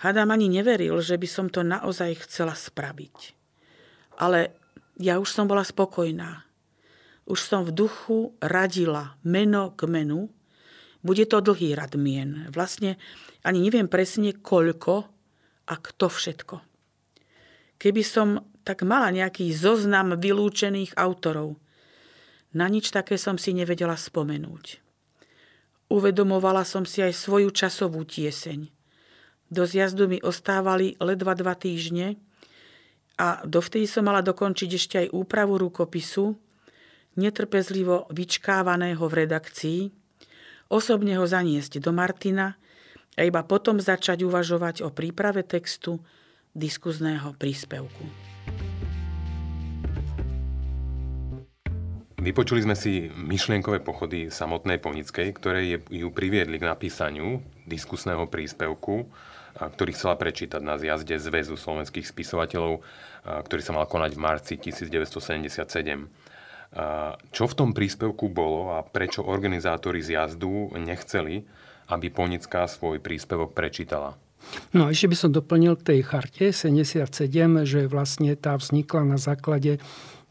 [0.00, 3.32] Hadam ani neveril, že by som to naozaj chcela spraviť.
[4.20, 4.52] Ale
[5.00, 6.44] ja už som bola spokojná.
[7.26, 10.28] Už som v duchu radila meno k menu.
[11.00, 12.48] Bude to dlhý rad mien.
[12.52, 13.00] Vlastne
[13.42, 15.08] ani neviem presne koľko
[15.66, 16.56] a kto všetko.
[17.76, 18.28] Keby som
[18.62, 21.56] tak mala nejaký zoznam vylúčených autorov–
[22.56, 24.80] na nič také som si nevedela spomenúť.
[25.86, 28.66] Uvedomovala som si aj svoju časovú tieseň.
[29.46, 32.18] Do zjazdu mi ostávali ledva dva týždne
[33.16, 36.34] a dovtedy som mala dokončiť ešte aj úpravu rukopisu,
[37.16, 39.80] netrpezlivo vyčkávaného v redakcii,
[40.68, 42.58] osobne ho zaniesť do Martina
[43.16, 46.02] a iba potom začať uvažovať o príprave textu
[46.52, 48.35] diskuzného príspevku.
[52.26, 57.38] Vypočuli sme si myšlienkové pochody samotnej Ponickej, ktoré ju priviedli k napísaniu
[57.70, 59.06] diskusného príspevku,
[59.54, 62.82] ktorý chcela prečítať na zjazde Zväzu slovenských spisovateľov,
[63.46, 65.54] ktorý sa mal konať v marci 1977.
[67.30, 71.46] Čo v tom príspevku bolo a prečo organizátori zjazdu nechceli,
[71.94, 74.18] aby Ponická svoj príspevok prečítala?
[74.74, 77.06] No ešte by som doplnil k tej charte 77,
[77.62, 79.78] že vlastne tá vznikla na základe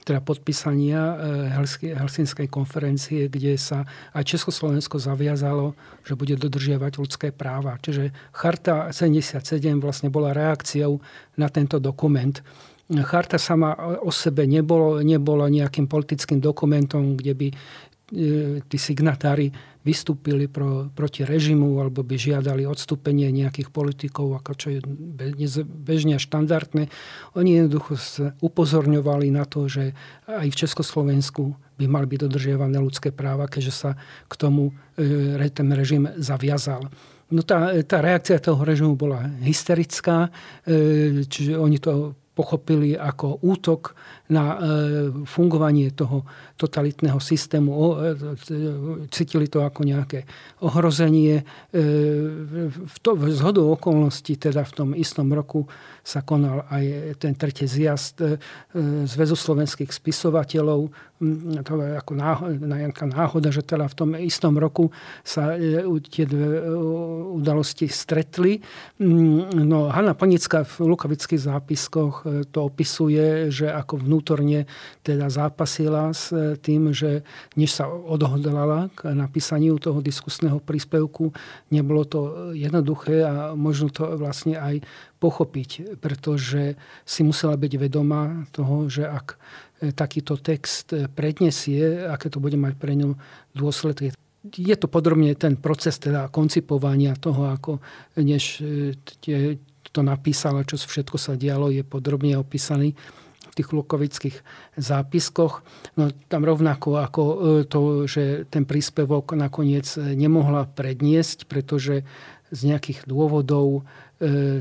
[0.05, 5.73] teda podpísania eh, Helsinskej konferencie, kde sa aj Československo zaviazalo,
[6.05, 7.81] že bude dodržiavať ľudské práva.
[7.81, 9.41] Čiže Charta 77
[9.81, 11.01] vlastne bola reakciou
[11.41, 12.37] na tento dokument.
[12.85, 13.73] Charta sama
[14.05, 17.84] o sebe nebolo, nebola nejakým politickým dokumentom, kde by E,
[18.65, 19.49] tí signatári
[19.85, 24.79] vystúpili pro, proti režimu alebo by žiadali odstúpenie nejakých politikov, ako čo je
[25.61, 26.89] bežne štandardné.
[27.37, 27.97] Oni jednoducho
[28.41, 29.93] upozorňovali na to, že
[30.25, 33.91] aj v Československu by mali byť dodržiavané ľudské práva, keďže sa
[34.25, 36.89] k tomu e, ten režim zaviazal.
[37.29, 40.33] No tá, tá reakcia toho režimu bola hysterická,
[40.65, 43.95] e, čiže oni to pochopili ako útok
[44.27, 44.57] na e,
[45.23, 46.27] fungovanie toho
[46.59, 47.71] totalitného systému.
[47.71, 47.85] E,
[49.07, 50.27] cítili to ako nejaké
[50.59, 51.41] ohrozenie.
[51.41, 51.43] E,
[52.91, 55.63] v zhodu okolností, teda v tom istom roku
[56.05, 58.21] sa konal aj ten tretí zjazd
[59.05, 60.93] Zväzu slovenských spisovateľov.
[61.65, 64.91] To je ako náhoda, náhoda, že teda v tom istom roku
[65.23, 65.55] sa
[66.11, 66.69] tie dve
[67.39, 68.59] udalosti stretli.
[68.99, 74.63] No, Hanna Panická v Lukavických zápiskoch to opisuje, že ako vnú vnútorne
[75.03, 77.27] teda zápasila s e, tým, že
[77.59, 81.35] než sa odhodlala k napísaniu toho diskusného príspevku,
[81.67, 82.19] nebolo to
[82.55, 84.79] jednoduché a možno to vlastne aj
[85.19, 86.75] pochopiť, pretože
[87.07, 89.27] si musela byť vedomá toho, že ak
[89.81, 93.15] e, takýto text predniesie, aké to bude mať pre ňu
[93.55, 94.11] dôsledky.
[94.45, 97.81] Je to podrobne ten proces teda koncipovania toho, ako
[98.19, 99.57] než e,
[99.95, 102.93] to napísala, čo všetko sa dialo, je podrobne opísaný
[103.55, 104.43] tých lukovických
[104.75, 105.63] zápiskoch.
[105.95, 112.03] No, tam rovnako ako e, to, že ten príspevok nakoniec e, nemohla predniesť, pretože
[112.51, 113.81] z nejakých dôvodov e,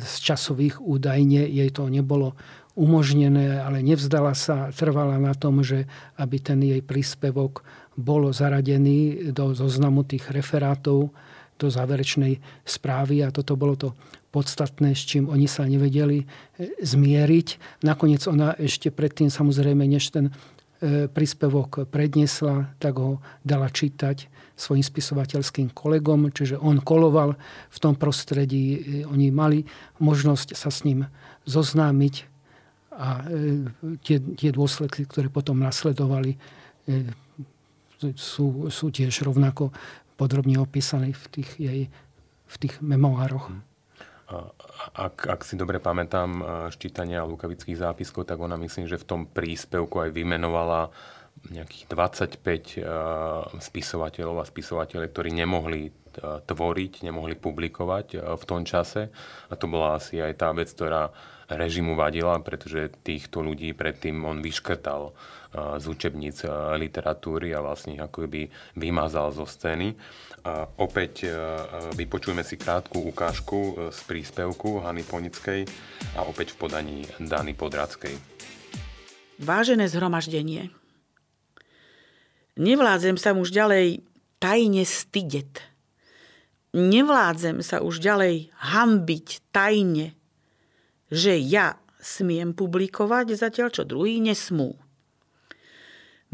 [0.02, 2.34] z časových údajne jej to nebolo
[2.74, 5.86] umožnené, ale nevzdala sa, trvala na tom, že
[6.18, 7.62] aby ten jej príspevok
[7.94, 11.14] bol zaradený do zoznamu tých referátov
[11.54, 13.94] do záverečnej správy a toto bolo to
[14.34, 16.26] podstatné, s čím oni sa nevedeli e,
[16.82, 17.78] zmieriť.
[17.86, 20.30] Nakoniec ona ešte predtým, samozrejme, než ten e,
[21.08, 27.34] príspevok predniesla, tak ho dala čítať svojim spisovateľským kolegom, čiže on koloval
[27.72, 29.66] v tom prostredí, e, oni mali
[29.98, 31.08] možnosť sa s ním
[31.48, 32.30] zoznámiť
[32.94, 33.26] a
[34.06, 36.38] tie, tie dôsledky, ktoré potom nasledovali,
[38.14, 39.74] sú, sú tiež rovnako
[40.14, 41.82] podrobne opísané v tých jej
[42.54, 43.50] v tých memoároch.
[44.94, 46.40] Ak, ak si dobre pamätám
[46.72, 50.88] ščítania lukavických zápiskov, tak ona myslím, že v tom príspevku aj vymenovala
[51.44, 55.92] nejakých 25 spisovateľov a spisovateľov, ktorí nemohli
[56.48, 59.12] tvoriť, nemohli publikovať v tom čase.
[59.50, 61.12] A to bola asi aj tá vec, ktorá
[61.48, 65.12] režimu vadila, pretože týchto ľudí predtým on vyškrtal
[65.54, 66.42] z učebníc
[66.74, 68.42] literatúry a vlastne ako by
[68.74, 69.94] vymazal zo scény.
[70.44, 71.32] A opäť e,
[71.96, 75.64] vypočujeme si krátku ukážku z príspevku Hany Ponickej
[76.20, 78.12] a opäť v podaní Dany Podradskej.
[79.40, 80.68] Vážené zhromaždenie,
[82.60, 84.04] nevládzem sa už ďalej
[84.36, 85.64] tajne stydeť.
[86.76, 90.12] Nevládzem sa už ďalej hambiť tajne,
[91.14, 94.74] že ja smiem publikovať, zatiaľ čo druhý nesmú.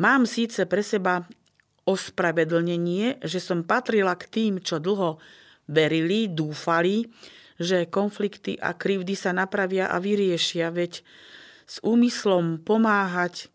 [0.00, 1.28] Mám síce pre seba
[1.84, 5.20] ospravedlnenie, že som patrila k tým, čo dlho
[5.68, 7.04] verili, dúfali,
[7.60, 11.04] že konflikty a krivdy sa napravia a vyriešia, veď
[11.68, 13.52] s úmyslom pomáhať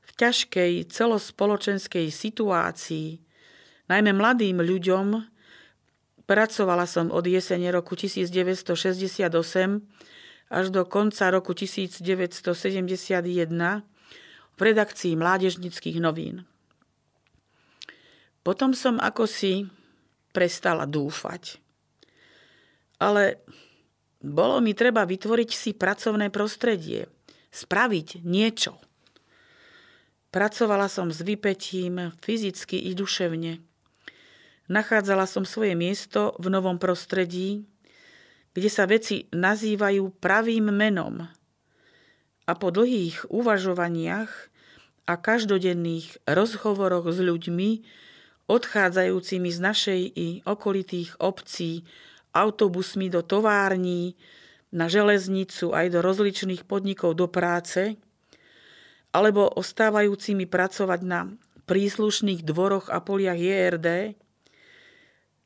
[0.00, 3.20] v ťažkej celospoločenskej situácii,
[3.92, 5.06] najmä mladým ľuďom,
[6.24, 8.72] pracovala som od jesene roku 1968
[10.52, 12.04] až do konca roku 1971
[14.52, 16.44] v redakcii mládežnických novín.
[18.44, 19.64] Potom som ako si
[20.36, 21.56] prestala dúfať.
[23.00, 23.40] Ale
[24.22, 27.08] bolo mi treba vytvoriť si pracovné prostredie,
[27.50, 28.78] spraviť niečo.
[30.32, 33.60] Pracovala som s vypetím fyzicky i duševne.
[34.70, 37.66] Nachádzala som svoje miesto v novom prostredí,
[38.52, 41.24] kde sa veci nazývajú pravým menom.
[42.42, 44.30] A po dlhých uvažovaniach
[45.08, 47.70] a každodenných rozhovoroch s ľuďmi,
[48.46, 51.86] odchádzajúcimi z našej i okolitých obcí
[52.32, 54.14] autobusmi do tovární,
[54.72, 58.00] na železnicu aj do rozličných podnikov do práce,
[59.12, 61.28] alebo ostávajúcimi pracovať na
[61.68, 64.16] príslušných dvoroch a poliach JRD,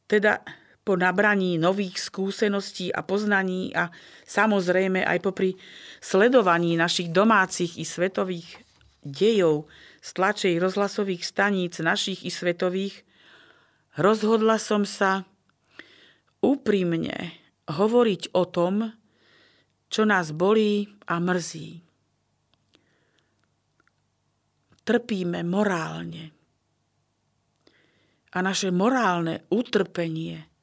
[0.06, 0.46] teda
[0.86, 3.90] po nabraní nových skúseností a poznaní a
[4.22, 5.58] samozrejme aj popri
[5.98, 8.62] sledovaní našich domácich i svetových
[9.02, 9.66] dejov
[9.98, 13.02] z tlačej rozhlasových staníc našich i svetových,
[13.98, 15.26] rozhodla som sa
[16.38, 17.34] úprimne
[17.66, 18.94] hovoriť o tom,
[19.90, 21.82] čo nás bolí a mrzí.
[24.86, 26.30] Trpíme morálne.
[28.30, 30.55] A naše morálne utrpenie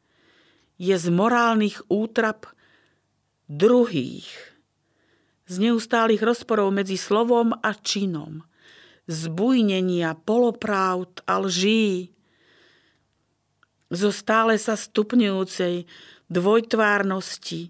[0.78, 2.50] je z morálnych útrap
[3.48, 4.28] druhých,
[5.46, 8.42] z neustálých rozporov medzi slovom a činom,
[9.06, 12.10] zbujnenia, polopravd a lží,
[13.94, 15.86] zo stále sa stupňujúcej
[16.26, 17.70] dvojtvárnosti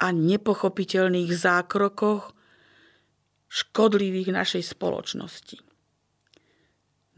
[0.00, 2.32] a nepochopiteľných zákrokoch
[3.50, 5.69] škodlivých našej spoločnosti.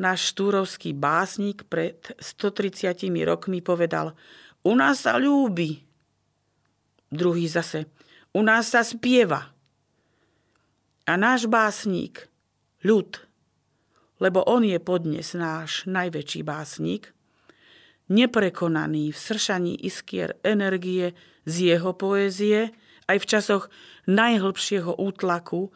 [0.02, 4.18] Náš štúrovský básnik pred 130 rokmi povedal
[4.66, 5.78] U nás sa ľúbi.
[7.06, 7.86] Druhý zase
[8.34, 9.54] U nás sa spieva.
[11.06, 12.26] A náš básnik,
[12.82, 13.14] ľud,
[14.18, 17.14] lebo on je podnes náš najväčší básnik,
[18.10, 21.14] neprekonaný v sršaní iskier energie
[21.46, 22.74] z jeho poézie,
[23.06, 23.64] aj v časoch
[24.10, 25.70] najhlbšieho útlaku,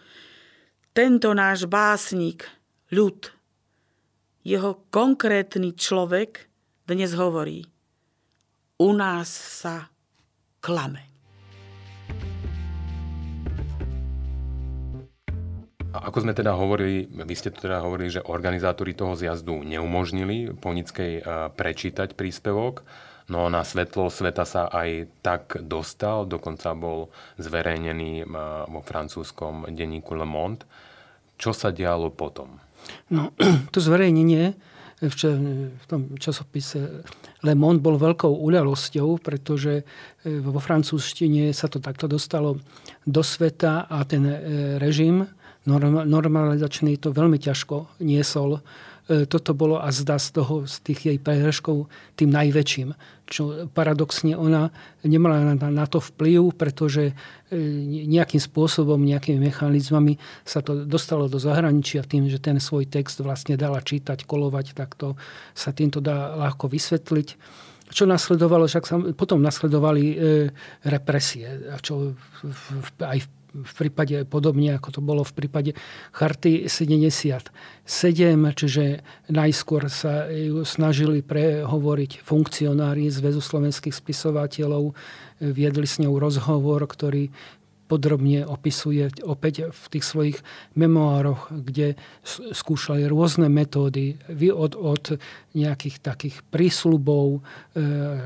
[0.95, 2.47] tento náš básnik,
[2.91, 3.36] ľud,
[4.47, 6.47] jeho konkrétny človek
[6.87, 7.67] dnes hovorí,
[8.79, 9.91] u nás sa
[10.63, 11.03] klame.
[15.91, 20.55] A ako sme teda hovorili, vy ste to teda hovorili, že organizátori toho zjazdu neumožnili
[20.55, 21.27] Ponickej
[21.59, 22.87] prečítať príspevok,
[23.27, 27.11] no na svetlo sveta sa aj tak dostal, dokonca bol
[27.43, 28.31] zverejnený
[28.71, 30.63] vo francúzskom denníku Le Monde.
[31.35, 32.63] Čo sa dialo potom?
[33.11, 33.31] No,
[33.73, 34.55] to zverejnenie
[34.97, 35.15] v,
[35.77, 37.05] v tom časopise
[37.45, 39.85] Le Monde bol veľkou udalosťou, pretože
[40.25, 42.57] e, vo francúzštine sa to takto dostalo
[43.05, 44.37] do sveta a ten e,
[44.81, 45.29] režim
[45.67, 48.63] normalizačný to veľmi ťažko niesol.
[49.11, 52.95] E, toto bolo a zdá z toho, z tých jej prehreškov tým najväčším.
[53.27, 54.71] Čo paradoxne ona
[55.03, 57.15] nemala na, to vplyv, pretože e,
[58.07, 63.59] nejakým spôsobom, nejakými mechanizmami sa to dostalo do zahraničia tým, že ten svoj text vlastne
[63.59, 65.19] dala čítať, kolovať, tak to
[65.59, 67.29] sa týmto dá ľahko vysvetliť.
[67.91, 70.17] Čo nasledovalo, však sa, potom nasledovali e,
[70.87, 72.15] represie, čo
[73.03, 75.71] aj v v prípade podobne, ako to bolo v prípade
[76.11, 77.51] Charty 77,
[78.53, 78.85] čiže
[79.31, 84.93] najskôr sa ju snažili prehovoriť funkcionári Zväzu slovenských spisovateľov,
[85.41, 87.31] viedli s ňou rozhovor, ktorý
[87.87, 90.39] podrobne opisuje opäť v tých svojich
[90.75, 91.95] memoároch, kde
[92.27, 94.19] skúšali rôzne metódy,
[94.51, 95.19] od, od
[95.55, 97.41] nejakých takých prísľubov, e,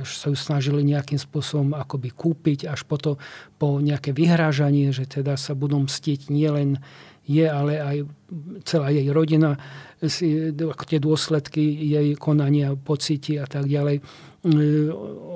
[0.03, 3.21] sa ju snažili nejakým spôsobom akoby kúpiť, až po to
[3.61, 6.81] po nejaké vyhrážanie, že teda sa budú mstiť nielen
[7.31, 7.97] je, ale aj
[8.67, 9.55] celá jej rodina,
[10.89, 14.01] tie dôsledky jej konania, pocity a tak ďalej.
[14.01, 14.03] E,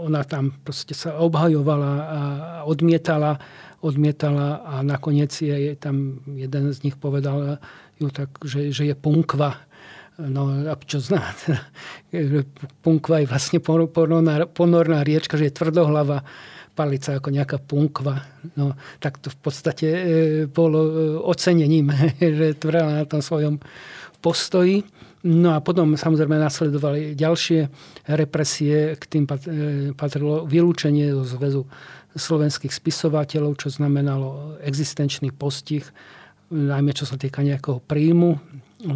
[0.02, 2.20] ona tam proste sa obhajovala a
[2.64, 3.38] odmietala
[3.84, 7.60] odmietala a nakoniec je tam jeden z nich povedal
[8.00, 9.60] ju tak, že, že je punkva.
[10.16, 11.34] No a čo zná?
[12.86, 16.24] punkva je vlastne ponorná, ponorná riečka, že je tvrdohlava
[16.74, 18.26] palica ako nejaká punkva.
[18.58, 20.02] No, tak to v podstate e,
[20.50, 20.92] bolo e,
[21.22, 23.62] ocenením, že tvrdala na tom svojom
[24.18, 24.82] postoji.
[25.24, 27.60] No a potom samozrejme nasledovali ďalšie
[28.12, 29.34] represie, k tým e,
[29.96, 31.62] patrilo vylúčenie zo zväzu
[32.14, 35.82] slovenských spisovateľov, čo znamenalo existenčný postih,
[36.50, 38.38] najmä čo sa týka nejakého príjmu.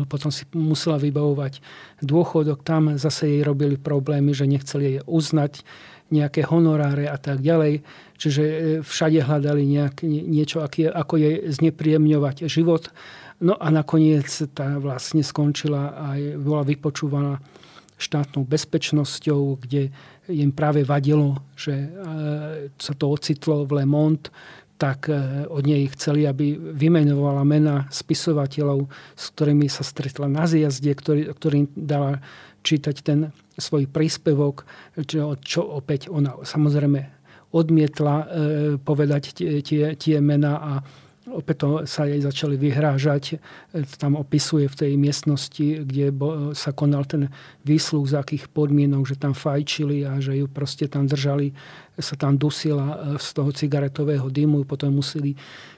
[0.07, 1.65] Potom si musela vybavovať
[2.05, 2.61] dôchodok.
[2.61, 5.65] Tam zase jej robili problémy, že nechceli jej uznať
[6.09, 7.85] nejaké honoráre a tak ďalej.
[8.17, 12.89] Čiže e, všade hľadali nejak, niečo, ako jej znepríjemňovať život.
[13.39, 14.27] No a nakoniec
[14.57, 17.39] tá vlastne skončila aj bola vypočúvaná
[17.99, 19.91] štátnou bezpečnosťou, kde
[20.29, 21.89] im práve vadilo, že e,
[22.77, 24.29] sa to ocitlo v Le Monde,
[24.79, 28.87] tak e, od nej chceli, aby vymenovala mena spisovateľov,
[29.19, 32.23] s ktorými sa stretla na zjazde, ktorý, ktorým dala
[32.63, 34.69] čítať ten svoj príspevok,
[35.09, 37.01] čo, čo opäť ona samozrejme
[37.51, 38.27] odmietla e,
[38.79, 40.73] povedať tie, tie, tie mená a
[41.33, 43.41] opäť sa jej začali vyhrážať.
[43.97, 46.11] Tam opisuje v tej miestnosti, kde
[46.53, 51.07] sa konal ten výsluh, z akých podmienok, že tam fajčili a že ju proste tam
[51.07, 51.55] držali,
[51.99, 55.35] sa tam dusila z toho cigaretového dymu, potom museli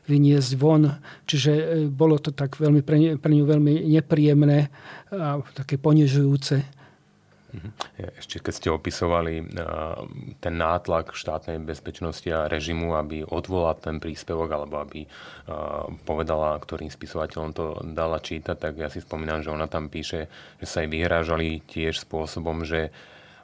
[0.08, 0.88] vyniesť von.
[1.28, 4.70] Čiže bolo to tak veľmi pre, pre ňu veľmi nepríjemné
[5.12, 6.79] a také ponižujúce.
[7.50, 7.70] Mhm.
[8.22, 9.46] Ešte keď ste opisovali eh,
[10.38, 15.10] ten nátlak štátnej bezpečnosti a režimu, aby odvolal ten príspevok alebo aby eh,
[16.06, 20.30] povedala, ktorým spisovateľom to dala čítať, tak ja si spomínam, že ona tam píše,
[20.62, 22.94] že sa jej vyhrážali tiež spôsobom, že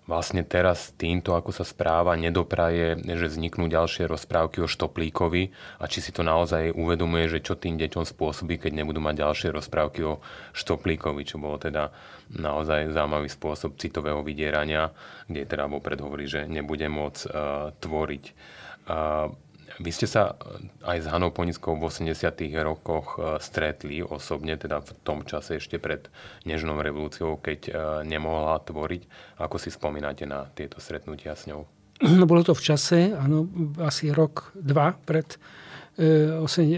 [0.06, 5.50] vlastne teraz týmto, ako sa správa, nedopraje, že vzniknú ďalšie rozprávky o Štoplíkovi
[5.82, 9.48] a či si to naozaj uvedomuje, že čo tým deťom spôsobí, keď nebudú mať ďalšie
[9.50, 10.22] rozprávky o
[10.54, 11.90] Štoplíkovi, čo bolo teda
[12.30, 14.94] naozaj zaujímavý spôsob citového vydierania,
[15.26, 18.24] kde teda vopred hovorí, že nebude môcť uh, tvoriť.
[18.86, 19.34] Uh,
[19.80, 22.12] vy ste sa eh, aj s Hanou Ponickou v 80.
[22.64, 26.08] rokoch eh, stretli osobne, teda v tom čase ešte pred
[26.48, 27.74] Nežnou revolúciou, keď eh,
[28.08, 29.02] nemohla tvoriť.
[29.40, 31.68] Ako si spomínate na tieto stretnutia s ňou?
[32.04, 33.48] No bolo to v čase, áno,
[33.80, 35.40] asi rok, dva pred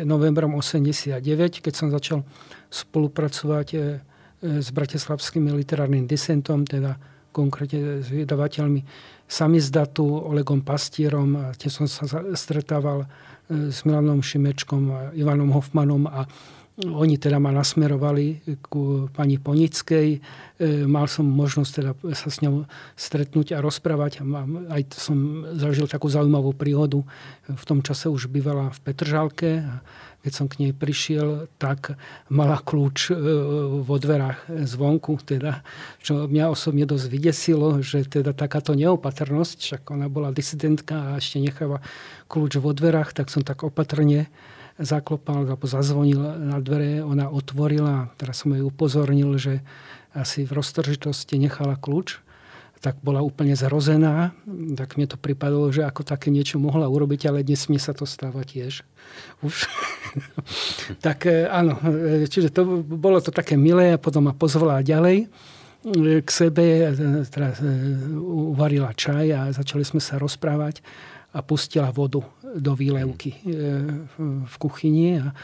[0.06, 1.18] novembrom 89,
[1.58, 2.22] keď som začal
[2.70, 3.68] spolupracovať
[4.38, 6.94] s Bratislavským literárnym disentom, teda
[7.34, 8.86] konkrétne s vydavateľmi
[9.28, 11.52] samizdatu Olegom Pastierom.
[11.60, 16.24] Tiež som sa stretával e, s Milanom Šimečkom Ivanom Hofmanom a
[16.78, 20.08] oni teda ma nasmerovali ku pani Ponickej.
[20.14, 20.18] E,
[20.86, 24.22] mal som možnosť teda sa s ňou stretnúť a rozprávať.
[24.70, 27.02] Aj som zažil takú zaujímavú príhodu.
[27.50, 29.66] V tom čase už bývala v Petržalke.
[30.22, 31.98] Keď som k nej prišiel, tak
[32.30, 33.14] mala kľúč e,
[33.82, 35.66] vo dverách zvonku, teda,
[35.98, 41.42] čo mňa osobne dosť vydesilo, že teda takáto neopatrnosť, však ona bola disidentka a ešte
[41.42, 41.82] necháva
[42.30, 44.30] kľúč vo dverách, tak som tak opatrne
[44.78, 49.60] zaklopal alebo zazvonil na dvere, ona otvorila, teraz som jej upozornil, že
[50.14, 52.22] asi v roztržitosti nechala kľúč
[52.78, 54.32] tak bola úplne zrozená.
[54.78, 58.06] Tak mi to pripadalo, že ako také niečo mohla urobiť, ale dnes mi sa to
[58.06, 58.86] stáva tiež.
[59.42, 59.66] Už.
[61.06, 65.26] tak e, áno, e, čiže to, bolo to také milé a potom ma pozvala ďalej
[65.26, 66.94] e, k sebe,
[67.28, 67.58] teda
[68.54, 70.80] uvarila čaj a začali sme sa rozprávať
[71.34, 72.24] a pustila vodu
[72.56, 73.36] do výlevky
[74.44, 75.34] v kuchyni a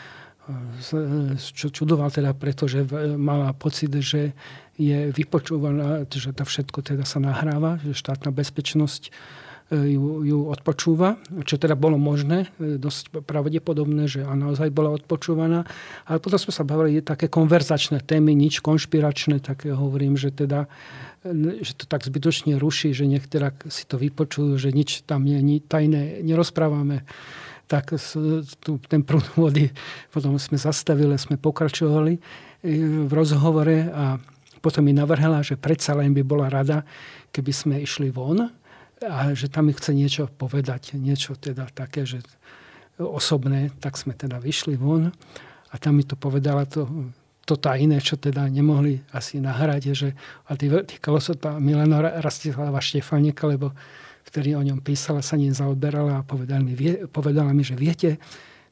[1.41, 2.85] čo čudoval teda, pretože
[3.17, 4.37] mala pocit, že
[4.77, 9.11] je vypočúvaná, že to všetko teda sa nahráva, že štátna bezpečnosť e,
[9.73, 11.17] ju, ju odpočúva,
[11.49, 15.65] čo teda bolo možné, e, dosť pravdepodobné, že naozaj bola odpočúvaná.
[16.05, 20.69] Ale potom sme sa bavili také konverzačné témy, nič konšpiračné, tak hovorím, že teda
[21.25, 25.41] e, že to tak zbytočne ruší, že niektorá si to vypočujú, že nič tam nie,
[25.65, 27.09] tajné nerozprávame
[27.65, 27.97] tak
[28.93, 29.73] ten prúd vody
[30.13, 32.21] potom sme zastavili, sme pokračovali e,
[33.09, 34.21] v rozhovore a
[34.61, 36.85] potom mi navrhla, že predsa len by bola rada,
[37.33, 38.53] keby sme išli von
[39.07, 42.25] a že tam mi chce niečo povedať, niečo teda také, že
[42.99, 45.11] osobné, tak sme teda vyšli von
[45.71, 46.87] a tam mi to povedala to,
[47.45, 50.09] to tajné, čo teda nemohli asi nahrať, že
[50.47, 53.75] a týkalo sa to Milena Rastislava Štefanika, lebo
[54.25, 58.17] ktorý o ňom písala, sa ním zaoberala a povedala mi, vie, povedala mi, že viete,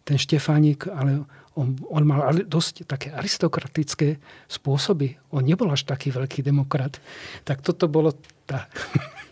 [0.03, 1.22] ten Štefánik, ale
[1.55, 4.18] on, on mal dosť také aristokratické
[4.51, 5.14] spôsoby.
[5.30, 6.99] On nebol až taký veľký demokrat.
[7.47, 8.16] Tak toto bolo
[8.49, 8.66] tá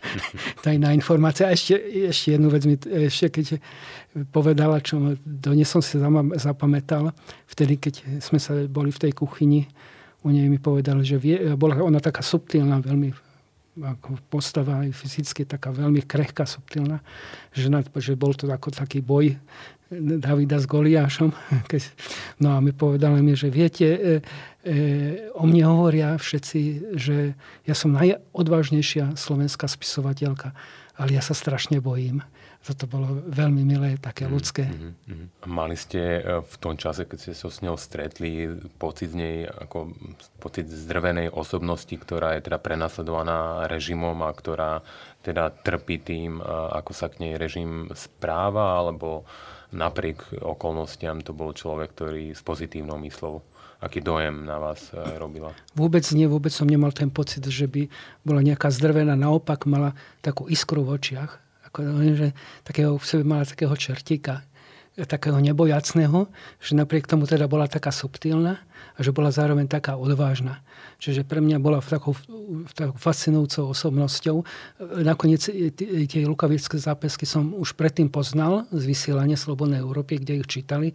[0.65, 1.47] tajná informácia.
[1.47, 1.77] A ešte,
[2.09, 3.45] ešte jednu vec mi, ešte keď
[4.29, 5.95] povedala, čo dnes som si
[6.37, 7.15] zapamätal,
[7.47, 9.69] vtedy, keď sme sa boli v tej kuchyni,
[10.21, 13.09] u nej mi povedal, že vie, bola ona taká subtilná, veľmi
[13.71, 16.99] ako postava aj fyzicky taká veľmi krehká, subtilná,
[17.55, 17.71] že,
[18.03, 19.39] že bol to ako taký boj
[19.91, 21.35] Davida s Goliášom.
[22.41, 23.99] No a mi povedali mi, že viete, e,
[24.63, 24.75] e,
[25.35, 26.59] o mne hovoria všetci,
[26.95, 27.35] že
[27.67, 30.55] ja som najodvážnejšia slovenská spisovateľka,
[30.95, 32.23] ale ja sa strašne bojím
[32.61, 34.69] toto bolo veľmi milé, také mm, ľudské.
[34.69, 35.49] Mm-hmm.
[35.49, 39.37] Mali ste e, v tom čase, keď ste sa s ňou stretli, pocit z nej,
[39.49, 39.97] ako
[40.37, 44.85] pocit zdrvenej osobnosti, ktorá je teda prenasledovaná režimom a ktorá
[45.25, 46.41] teda trpí tým,
[46.73, 49.25] ako sa k nej režim správa, alebo
[49.71, 53.43] napriek okolnostiam to bol človek, ktorý s pozitívnou myslou
[53.81, 55.57] aký dojem na vás e, robila?
[55.73, 57.89] Vôbec nie, vôbec som nemal ten pocit, že by
[58.21, 59.17] bola nejaká zdrvená.
[59.17, 61.41] Naopak mala takú iskru v očiach
[61.71, 61.79] ako,
[62.13, 62.29] že
[62.67, 64.43] takého, v sebe mala takého čertíka,
[64.95, 66.27] takého nebojacného,
[66.59, 68.59] že napriek tomu teda bola taká subtilná
[68.95, 70.59] a že bola zároveň taká odvážna.
[70.99, 72.13] Čiže pre mňa bola takou,
[72.75, 74.43] takou fascinujúcou osobnosťou.
[75.01, 75.47] Nakoniec
[75.79, 80.91] tie lukavické zápesky som už predtým poznal z vysielania Slobodnej Európy, kde ich čítali.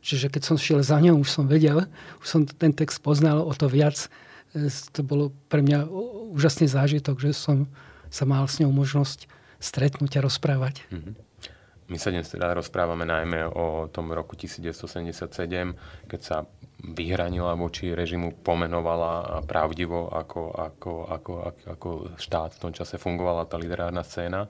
[0.00, 1.84] Čiže keď som šiel za ňou, už som vedel,
[2.24, 4.08] už som ten text poznal o to viac.
[4.56, 5.92] E, to bolo pre mňa
[6.32, 7.68] úžasný zážitok, že som
[8.08, 9.28] sa mal s ňou možnosť
[9.60, 10.88] stretnúť a rozprávať.
[10.88, 11.29] Mm-hmm.
[11.90, 16.46] My sa dnes teda rozprávame najmä o tom roku 1977, keď sa
[16.86, 23.42] vyhranila voči režimu, pomenovala pravdivo, ako, ako, ako, ako, ako štát v tom čase fungovala
[23.50, 24.46] tá literárna scéna.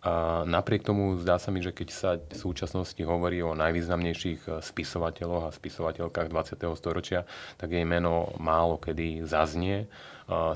[0.00, 5.44] A napriek tomu zdá sa mi, že keď sa v súčasnosti hovorí o najvýznamnejších spisovateľoch
[5.44, 6.72] a spisovateľkách 20.
[6.72, 7.28] storočia,
[7.60, 9.92] tak jej meno málo kedy zaznie.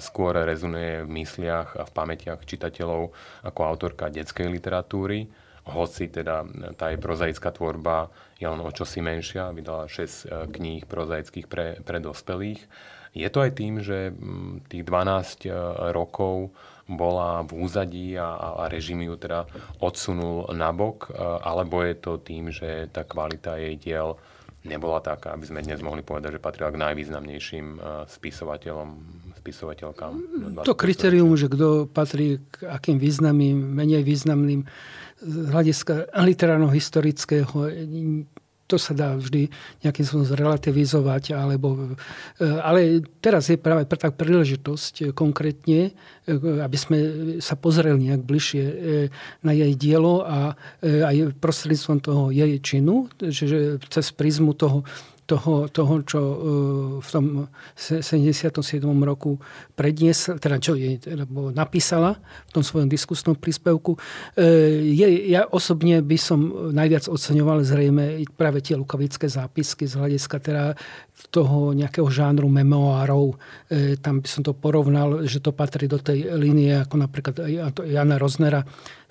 [0.00, 3.12] Skôr rezonuje v mysliach a v pamätiach čitateľov
[3.44, 6.42] ako autorka detskej literatúry hoci teda
[6.74, 8.10] tá jej prozaická tvorba
[8.42, 10.06] je len o čosi menšia, vydala 6 e,
[10.50, 12.58] kníh prozaických pre, pre dospelých.
[13.14, 14.10] Je to aj tým, že
[14.66, 15.50] tých 12 e,
[15.94, 16.50] rokov
[16.90, 19.46] bola v úzadí a, a režim ju teda
[19.78, 24.18] odsunul nabok, e, alebo je to tým, že tá kvalita jej diel
[24.66, 28.88] nebola taká, aby sme dnes mohli povedať, že patrila k najvýznamnejším spisovateľom,
[29.42, 30.12] spisovateľkám.
[30.62, 34.62] To kritérium, že kto patrí k akým významným, menej významným
[35.22, 37.70] z hľadiska literárno-historického
[38.72, 39.52] to sa dá vždy
[39.84, 41.92] nejakým spôsobom zrelativizovať, alebo,
[42.40, 45.92] e, ale teraz je práve tak príležitosť konkrétne,
[46.24, 46.32] e,
[46.64, 46.98] aby sme
[47.44, 48.74] sa pozreli nejak bližšie e,
[49.44, 54.88] na jej dielo a aj prostredníctvom toho jej činu, že cez prízmu toho
[55.32, 56.36] toho, toho čo e,
[57.00, 57.24] v tom
[57.72, 58.52] 77.
[58.84, 59.40] roku
[59.72, 61.24] predniesla, teda čo jej teda
[61.56, 63.96] napísala v tom svojom diskusnom príspevku.
[64.36, 64.48] E,
[64.92, 70.76] je, ja osobne by som najviac oceňoval zrejme práve tie lukavické zápisky z hľadiska teda
[71.32, 73.32] toho nejakého žánru memoárov.
[73.72, 77.34] E, tam by som to porovnal, že to patrí do tej línie ako napríklad
[77.88, 78.60] Jana Roznera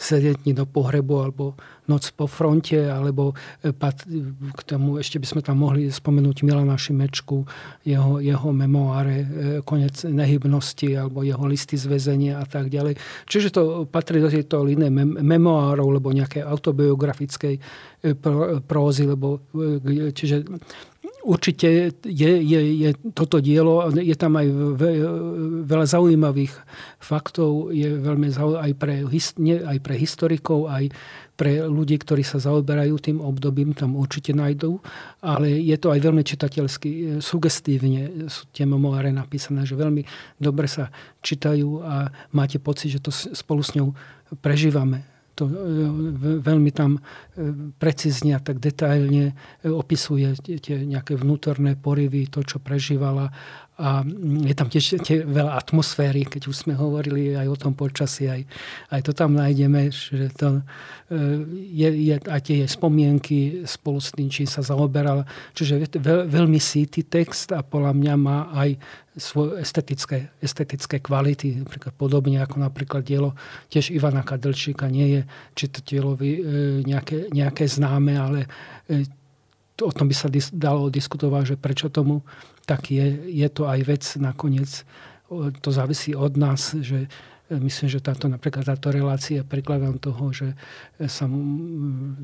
[0.01, 1.53] Sedetní do pohrebu alebo
[1.85, 3.69] Noc po fronte, alebo e,
[4.49, 7.45] k tomu ešte by sme tam mohli spomenúť Milana Šimečku,
[7.85, 9.27] jeho, jeho memoáre e,
[9.61, 12.97] Konec nehybnosti alebo jeho listy z väzenia a tak ďalej.
[13.29, 14.89] Čiže to patrí do tejto línie
[15.21, 17.61] memoárov alebo nejaké autobiografickej e,
[18.65, 19.45] prózy, lebo
[20.17, 20.47] čiže
[21.22, 24.47] Určite je, je, je toto dielo, je tam aj
[25.69, 26.53] veľa zaujímavých
[26.97, 28.95] faktov, je veľmi zaujímavé aj pre,
[29.61, 30.89] aj pre historikov, aj
[31.38, 34.78] pre ľudí, ktorí sa zaoberajú tým obdobím, tam určite nájdú,
[35.26, 40.05] ale je to aj veľmi čitateľsky, e, sugestívne sú tie memoáre napísané, že veľmi
[40.38, 40.93] dobre sa
[41.26, 43.97] čitajú a máte pocit, že to spolu s ňou
[44.41, 45.01] prežívame
[45.41, 45.53] to e,
[46.37, 47.01] veľmi tam e,
[47.81, 53.33] precízne a tak detailne e, opisuje tie nejaké vnútorné porivy, to, čo prežívala
[53.82, 54.05] a
[54.45, 58.41] je tam tiež tie veľa atmosféry, keď už sme hovorili aj o tom počasí, aj,
[58.93, 60.61] aj to tam nájdeme, že to
[61.73, 65.27] je, je aj tie spomienky spolu s tým, čím sa zaoberal.
[65.57, 68.79] Čiže veľ, veľmi síty text a podľa mňa má aj
[69.19, 73.36] svoje estetické, estetické kvality, napríklad podobne ako napríklad dielo
[73.67, 75.21] tiež Ivana Kadlčíka nie je
[75.59, 76.41] čitateľovi e,
[76.88, 78.47] nejaké, nejaké známe, ale
[78.88, 79.03] e,
[79.84, 82.23] o tom by sa dalo diskutovať, že prečo tomu
[82.72, 83.03] tak je.
[83.28, 84.88] Je to aj vec nakoniec,
[85.59, 87.11] to závisí od nás, že
[87.51, 90.55] e, myslím, že táto, napríklad táto relácia prikladám toho, že
[91.03, 91.28] sa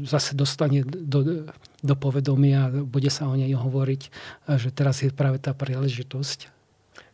[0.07, 1.43] zase dostane do,
[1.83, 4.01] do povedomia, bude sa o nej hovoriť,
[4.55, 6.55] že teraz je práve tá príležitosť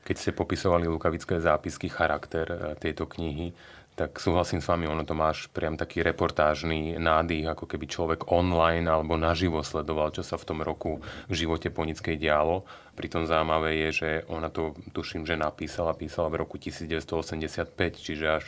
[0.03, 3.55] keď ste popisovali lukavické zápisky, charakter e, tejto knihy,
[3.93, 8.89] tak súhlasím s vami, ono to máš priam taký reportážny nádych, ako keby človek online
[8.89, 10.97] alebo naživo sledoval, čo sa v tom roku
[11.29, 12.65] v živote Ponickej dialo.
[12.97, 18.45] Pritom zaujímavé je, že ona to, tuším, že napísala, písala v roku 1985, čiže až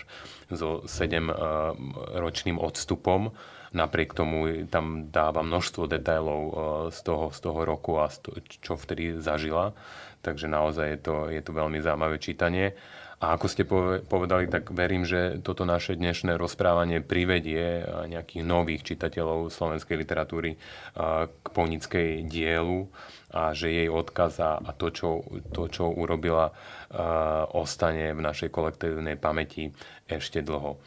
[0.49, 3.29] so 7-ročným e, odstupom.
[3.69, 6.53] Napriek tomu tam dáva množstvo detailov e,
[6.89, 8.09] z toho, z toho roku a
[8.49, 9.77] čo vtedy zažila.
[10.25, 12.73] Takže naozaj je to, je to veľmi zaujímavé čítanie.
[13.23, 13.63] A ako ste
[14.05, 20.59] povedali, tak verím, že toto naše dnešné rozprávanie privedie nejakých nových čitateľov slovenskej literatúry
[21.25, 22.91] k ponickej dielu
[23.31, 25.23] a že jej odkaz a to, čo,
[25.55, 26.51] to, čo urobila,
[27.55, 29.71] ostane v našej kolektívnej pamäti
[30.05, 30.77] ešte dlho.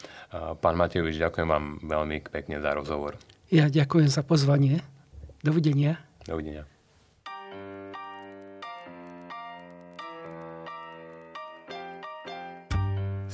[0.60, 3.16] Pán Matejovič, ďakujem vám veľmi pekne za rozhovor.
[3.48, 4.84] Ja ďakujem za pozvanie.
[5.40, 5.96] Dovidenia.
[6.28, 6.77] Dovidenia.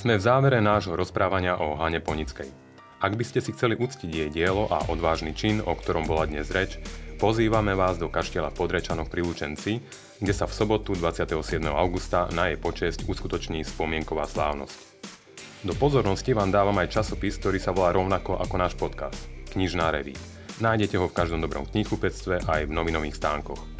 [0.04, 2.52] Sme v závere nášho rozprávania o Hane Ponickej.
[3.00, 6.52] Ak by ste si chceli uctiť jej dielo a odvážny čin, o ktorom bola dnes
[6.52, 6.76] reč,
[7.16, 9.80] pozývame vás do kaštieľa Podrečanok pri Lučenci,
[10.20, 11.40] kde sa v sobotu 27.
[11.72, 14.76] augusta na jej počesť uskutoční spomienková slávnosť.
[15.64, 19.16] Do pozornosti vám dávam aj časopis, ktorý sa volá rovnako ako náš podcast–
[19.56, 20.12] Knižná reví.
[20.60, 23.73] Nájdete ho v každom dobrom knihkupectve aj v novinových stánkoch.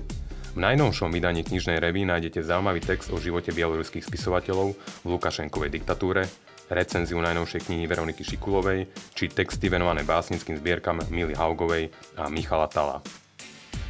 [0.55, 6.31] V najnovšom vydaní knižnej revy nájdete zaujímavý text o živote bieloruských spisovateľov v Lukašenkovej diktatúre,
[6.71, 8.87] recenziu najnovšej knihy Veroniky Šikulovej
[9.19, 13.03] či texty venované básnickým zbierkam Mily Haugovej a Michala Tala.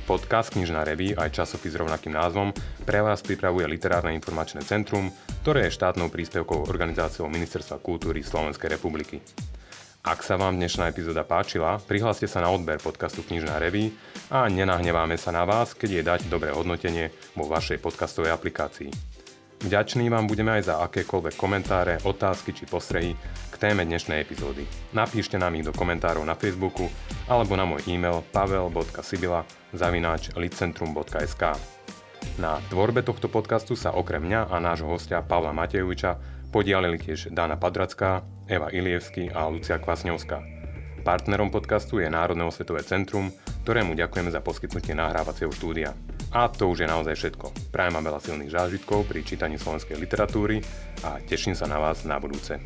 [0.09, 2.57] Podcast Knižná reví aj časopis s rovnakým názvom
[2.89, 5.13] pre vás pripravuje Literárne informačné centrum,
[5.45, 9.21] ktoré je štátnou príspevkou organizáciou Ministerstva kultúry Slovenskej republiky.
[10.05, 13.97] Ak sa vám dnešná epizóda páčila, prihláste sa na odber podcastu Knižná reví
[14.29, 18.93] a nenahneváme sa na vás, keď je dať dobré hodnotenie vo vašej podcastovej aplikácii.
[19.65, 23.17] Vďační vám budeme aj za akékoľvek komentáre, otázky či postrehy
[23.49, 24.69] k téme dnešnej epizódy.
[24.93, 26.85] Napíšte nám ich do komentárov na Facebooku
[27.25, 31.57] alebo na môj e-mail pavel.sibila zavináč licentrum.sk
[32.37, 37.59] Na tvorbe tohto podcastu sa okrem mňa a nášho hostia Pavla Matejoviča podialili tiež Dana
[37.59, 40.39] Padracká, Eva Ilievsky a Lucia Kvasňovská.
[41.03, 43.35] Partnerom podcastu je Národné osvetové centrum,
[43.67, 45.91] ktorému ďakujeme za poskytnutie nahrávacieho štúdia.
[46.31, 47.75] A to už je naozaj všetko.
[47.75, 50.63] Prajem vám veľa silných zážitkov pri čítaní slovenskej literatúry
[51.03, 52.63] a teším sa na vás na budúce.